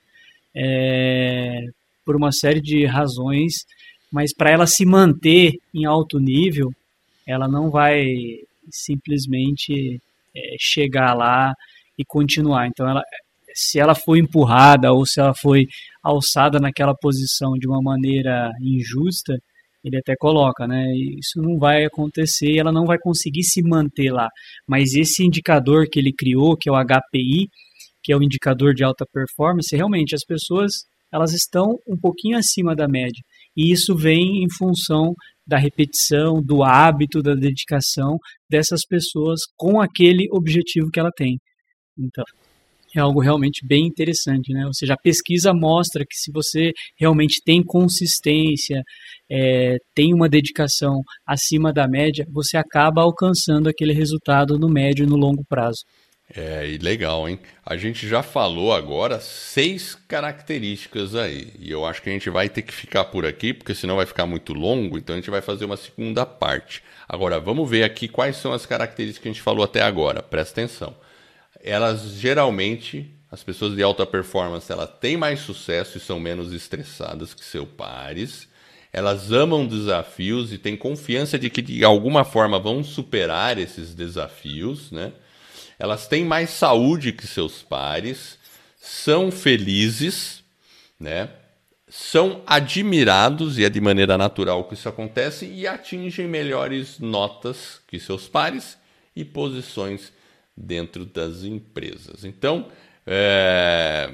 é, 0.54 1.66
por 2.04 2.16
uma 2.16 2.32
série 2.32 2.60
de 2.60 2.86
razões, 2.86 3.52
mas 4.10 4.34
para 4.34 4.50
ela 4.50 4.66
se 4.66 4.86
manter 4.86 5.52
em 5.74 5.84
alto 5.84 6.18
nível, 6.18 6.70
ela 7.26 7.48
não 7.48 7.70
vai 7.70 8.04
simplesmente 8.70 10.00
é, 10.36 10.56
chegar 10.58 11.14
lá 11.14 11.52
e 11.98 12.04
continuar. 12.04 12.66
Então, 12.66 12.88
ela, 12.88 13.02
se 13.54 13.78
ela 13.78 13.94
foi 13.94 14.18
empurrada 14.18 14.92
ou 14.92 15.06
se 15.06 15.20
ela 15.20 15.34
foi 15.34 15.66
alçada 16.02 16.58
naquela 16.58 16.94
posição 16.94 17.52
de 17.52 17.68
uma 17.68 17.80
maneira 17.80 18.50
injusta, 18.60 19.34
ele 19.84 19.98
até 19.98 20.16
coloca, 20.16 20.66
né? 20.66 20.82
Isso 21.18 21.40
não 21.42 21.58
vai 21.58 21.84
acontecer 21.84 22.56
ela 22.56 22.72
não 22.72 22.86
vai 22.86 22.98
conseguir 22.98 23.42
se 23.42 23.62
manter 23.62 24.10
lá. 24.10 24.28
Mas 24.66 24.94
esse 24.94 25.22
indicador 25.22 25.86
que 25.90 25.98
ele 25.98 26.12
criou, 26.12 26.56
que 26.56 26.68
é 26.68 26.72
o 26.72 26.76
HPI, 26.76 27.48
que 28.02 28.12
é 28.12 28.16
o 28.16 28.22
indicador 28.22 28.74
de 28.74 28.82
alta 28.82 29.04
performance, 29.12 29.74
realmente 29.76 30.14
as 30.14 30.24
pessoas 30.24 30.72
elas 31.12 31.32
estão 31.32 31.78
um 31.86 31.96
pouquinho 31.96 32.36
acima 32.36 32.74
da 32.74 32.88
média. 32.88 33.22
E 33.56 33.72
isso 33.72 33.94
vem 33.94 34.42
em 34.42 34.48
função 34.58 35.14
da 35.46 35.58
repetição, 35.58 36.42
do 36.42 36.62
hábito, 36.62 37.22
da 37.22 37.34
dedicação 37.34 38.18
dessas 38.50 38.80
pessoas 38.86 39.40
com 39.56 39.80
aquele 39.80 40.26
objetivo 40.32 40.90
que 40.90 40.98
ela 40.98 41.10
tem. 41.14 41.38
Então, 41.98 42.24
é 42.96 43.00
algo 43.00 43.20
realmente 43.20 43.66
bem 43.66 43.86
interessante, 43.86 44.52
né? 44.52 44.64
Ou 44.66 44.72
seja, 44.72 44.94
a 44.94 45.02
pesquisa 45.02 45.52
mostra 45.52 46.04
que 46.04 46.16
se 46.16 46.30
você 46.32 46.70
realmente 46.98 47.40
tem 47.44 47.62
consistência, 47.62 48.82
é, 49.30 49.76
tem 49.94 50.14
uma 50.14 50.28
dedicação 50.28 51.00
acima 51.26 51.72
da 51.72 51.88
média, 51.88 52.24
você 52.30 52.56
acaba 52.56 53.02
alcançando 53.02 53.68
aquele 53.68 53.92
resultado 53.92 54.58
no 54.58 54.68
médio 54.68 55.04
e 55.04 55.08
no 55.08 55.16
longo 55.16 55.44
prazo. 55.48 55.78
É, 56.32 56.66
e 56.66 56.78
legal, 56.78 57.28
hein? 57.28 57.38
A 57.64 57.76
gente 57.76 58.08
já 58.08 58.22
falou 58.22 58.72
agora 58.72 59.20
seis 59.20 59.94
características 60.08 61.14
aí. 61.14 61.52
E 61.58 61.70
eu 61.70 61.84
acho 61.84 62.00
que 62.02 62.08
a 62.08 62.12
gente 62.12 62.30
vai 62.30 62.48
ter 62.48 62.62
que 62.62 62.72
ficar 62.72 63.04
por 63.04 63.26
aqui, 63.26 63.52
porque 63.52 63.74
senão 63.74 63.96
vai 63.96 64.06
ficar 64.06 64.24
muito 64.24 64.54
longo, 64.54 64.96
então 64.96 65.14
a 65.14 65.18
gente 65.18 65.30
vai 65.30 65.42
fazer 65.42 65.66
uma 65.66 65.76
segunda 65.76 66.24
parte. 66.24 66.82
Agora, 67.06 67.38
vamos 67.38 67.68
ver 67.68 67.84
aqui 67.84 68.08
quais 68.08 68.36
são 68.36 68.52
as 68.52 68.64
características 68.64 69.22
que 69.22 69.28
a 69.28 69.32
gente 69.32 69.42
falou 69.42 69.64
até 69.64 69.82
agora. 69.82 70.22
Presta 70.22 70.62
atenção. 70.62 70.96
Elas 71.62 72.14
geralmente, 72.14 73.14
as 73.30 73.42
pessoas 73.44 73.76
de 73.76 73.82
alta 73.82 74.06
performance, 74.06 74.70
elas 74.72 74.90
têm 75.00 75.16
mais 75.16 75.40
sucesso 75.40 75.98
e 75.98 76.00
são 76.00 76.18
menos 76.18 76.52
estressadas 76.52 77.34
que 77.34 77.44
seus 77.44 77.68
pares. 77.68 78.48
Elas 78.92 79.30
amam 79.30 79.66
desafios 79.66 80.52
e 80.52 80.58
têm 80.58 80.76
confiança 80.76 81.38
de 81.38 81.50
que 81.50 81.60
de 81.60 81.84
alguma 81.84 82.24
forma 82.24 82.58
vão 82.58 82.82
superar 82.82 83.58
esses 83.58 83.94
desafios, 83.94 84.90
né? 84.90 85.12
Elas 85.84 86.08
têm 86.08 86.24
mais 86.24 86.48
saúde 86.48 87.12
que 87.12 87.26
seus 87.26 87.62
pares, 87.62 88.38
são 88.80 89.30
felizes, 89.30 90.42
né? 90.98 91.28
São 91.86 92.42
admirados, 92.46 93.58
e 93.58 93.64
é 93.64 93.68
de 93.68 93.82
maneira 93.82 94.16
natural 94.16 94.64
que 94.64 94.72
isso 94.72 94.88
acontece, 94.88 95.44
e 95.44 95.66
atingem 95.66 96.26
melhores 96.26 96.98
notas 96.98 97.80
que 97.86 98.00
seus 98.00 98.26
pares 98.26 98.78
e 99.14 99.26
posições 99.26 100.10
dentro 100.56 101.04
das 101.04 101.44
empresas. 101.44 102.24
Então, 102.24 102.68
é, 103.06 104.10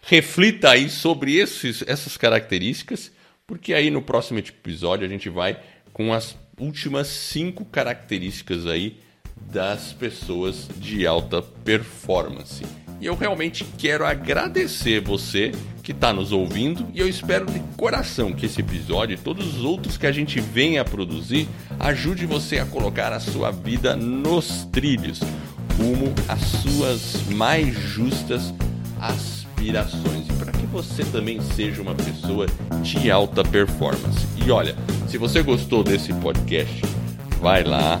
reflita 0.00 0.70
aí 0.70 0.88
sobre 0.88 1.36
esses, 1.36 1.84
essas 1.86 2.16
características, 2.16 3.12
porque 3.46 3.74
aí 3.74 3.90
no 3.90 4.00
próximo 4.00 4.38
episódio 4.38 5.06
a 5.06 5.10
gente 5.10 5.28
vai 5.28 5.62
com 5.92 6.14
as 6.14 6.34
últimas 6.58 7.08
cinco 7.08 7.62
características 7.66 8.66
aí 8.66 8.98
das 9.36 9.92
pessoas 9.92 10.68
de 10.78 11.06
alta 11.06 11.42
performance. 11.42 12.64
E 13.00 13.06
eu 13.06 13.16
realmente 13.16 13.64
quero 13.76 14.06
agradecer 14.06 15.00
você 15.00 15.50
que 15.82 15.90
está 15.90 16.12
nos 16.12 16.30
ouvindo 16.30 16.86
e 16.94 17.00
eu 17.00 17.08
espero 17.08 17.46
de 17.46 17.58
coração 17.76 18.32
que 18.32 18.46
esse 18.46 18.60
episódio 18.60 19.14
e 19.14 19.18
todos 19.18 19.56
os 19.56 19.64
outros 19.64 19.96
que 19.96 20.06
a 20.06 20.12
gente 20.12 20.40
vem 20.40 20.78
a 20.78 20.84
produzir 20.84 21.48
ajude 21.80 22.24
você 22.26 22.60
a 22.60 22.64
colocar 22.64 23.12
a 23.12 23.18
sua 23.18 23.50
vida 23.50 23.96
nos 23.96 24.64
trilhos, 24.70 25.20
rumo 25.76 26.14
às 26.28 26.40
suas 26.40 27.22
mais 27.32 27.74
justas 27.74 28.54
aspirações 29.00 30.28
e 30.28 30.32
para 30.34 30.52
que 30.52 30.66
você 30.66 31.04
também 31.04 31.40
seja 31.40 31.82
uma 31.82 31.96
pessoa 31.96 32.46
de 32.82 33.10
alta 33.10 33.42
performance. 33.42 34.24
E 34.46 34.48
olha, 34.52 34.76
se 35.08 35.18
você 35.18 35.42
gostou 35.42 35.82
desse 35.82 36.12
podcast, 36.14 36.80
vai 37.40 37.64
lá, 37.64 38.00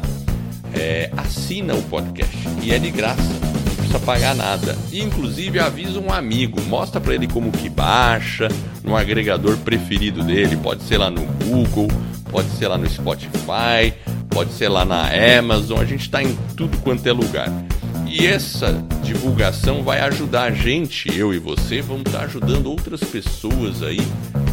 é, 0.74 1.10
assina 1.16 1.74
o 1.74 1.82
podcast 1.84 2.36
e 2.62 2.72
é 2.72 2.78
de 2.78 2.90
graça, 2.90 3.22
não 3.22 3.74
precisa 3.76 3.98
pagar 4.00 4.34
nada. 4.34 4.76
E, 4.90 5.00
inclusive 5.00 5.58
avisa 5.58 5.98
um 6.00 6.12
amigo, 6.12 6.60
mostra 6.62 7.00
para 7.00 7.14
ele 7.14 7.26
como 7.26 7.52
que 7.52 7.68
baixa 7.68 8.48
no 8.82 8.96
agregador 8.96 9.56
preferido 9.58 10.22
dele, 10.22 10.56
pode 10.56 10.82
ser 10.82 10.98
lá 10.98 11.10
no 11.10 11.22
Google, 11.44 11.88
pode 12.30 12.48
ser 12.50 12.68
lá 12.68 12.78
no 12.78 12.88
Spotify, 12.88 13.92
pode 14.30 14.52
ser 14.52 14.68
lá 14.68 14.84
na 14.84 15.08
Amazon, 15.38 15.80
a 15.80 15.84
gente 15.84 16.02
está 16.02 16.22
em 16.22 16.36
tudo 16.56 16.78
quanto 16.78 17.06
é 17.06 17.12
lugar. 17.12 17.48
E 18.06 18.26
essa 18.26 18.84
divulgação 19.02 19.82
vai 19.82 20.00
ajudar 20.00 20.44
a 20.44 20.50
gente, 20.50 21.08
eu 21.16 21.32
e 21.32 21.38
você, 21.38 21.80
vamos 21.80 22.02
estar 22.06 22.18
tá 22.18 22.24
ajudando 22.24 22.66
outras 22.66 23.02
pessoas 23.02 23.82
aí 23.82 24.00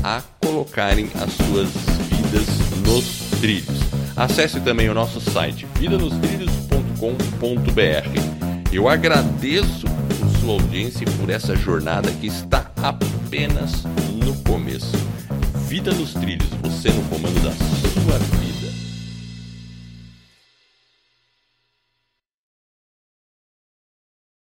a 0.02 0.22
colocarem 0.40 1.10
as 1.16 1.34
suas 1.34 1.70
vidas 2.10 2.48
nos 2.86 3.40
trilhos. 3.42 3.89
Acesse 4.20 4.60
também 4.60 4.90
o 4.90 4.94
nosso 4.94 5.22
site 5.22 5.66
vidanostrilhos.com.br. 5.80 8.70
Eu 8.70 8.90
agradeço 8.90 9.88
por 9.88 10.40
sua 10.42 10.54
audiência 10.56 11.06
e 11.06 11.12
por 11.12 11.30
essa 11.30 11.56
jornada 11.56 12.12
que 12.12 12.28
está 12.28 12.70
apenas 12.84 13.86
no 14.22 14.36
começo. 14.44 14.98
Vida 15.70 15.94
nos 15.94 16.14
Trilhos, 16.14 16.50
você 16.62 16.90
no 16.90 17.02
comando 17.04 17.42
da 17.42 17.54
sua 17.54 18.18
vida. 18.18 18.49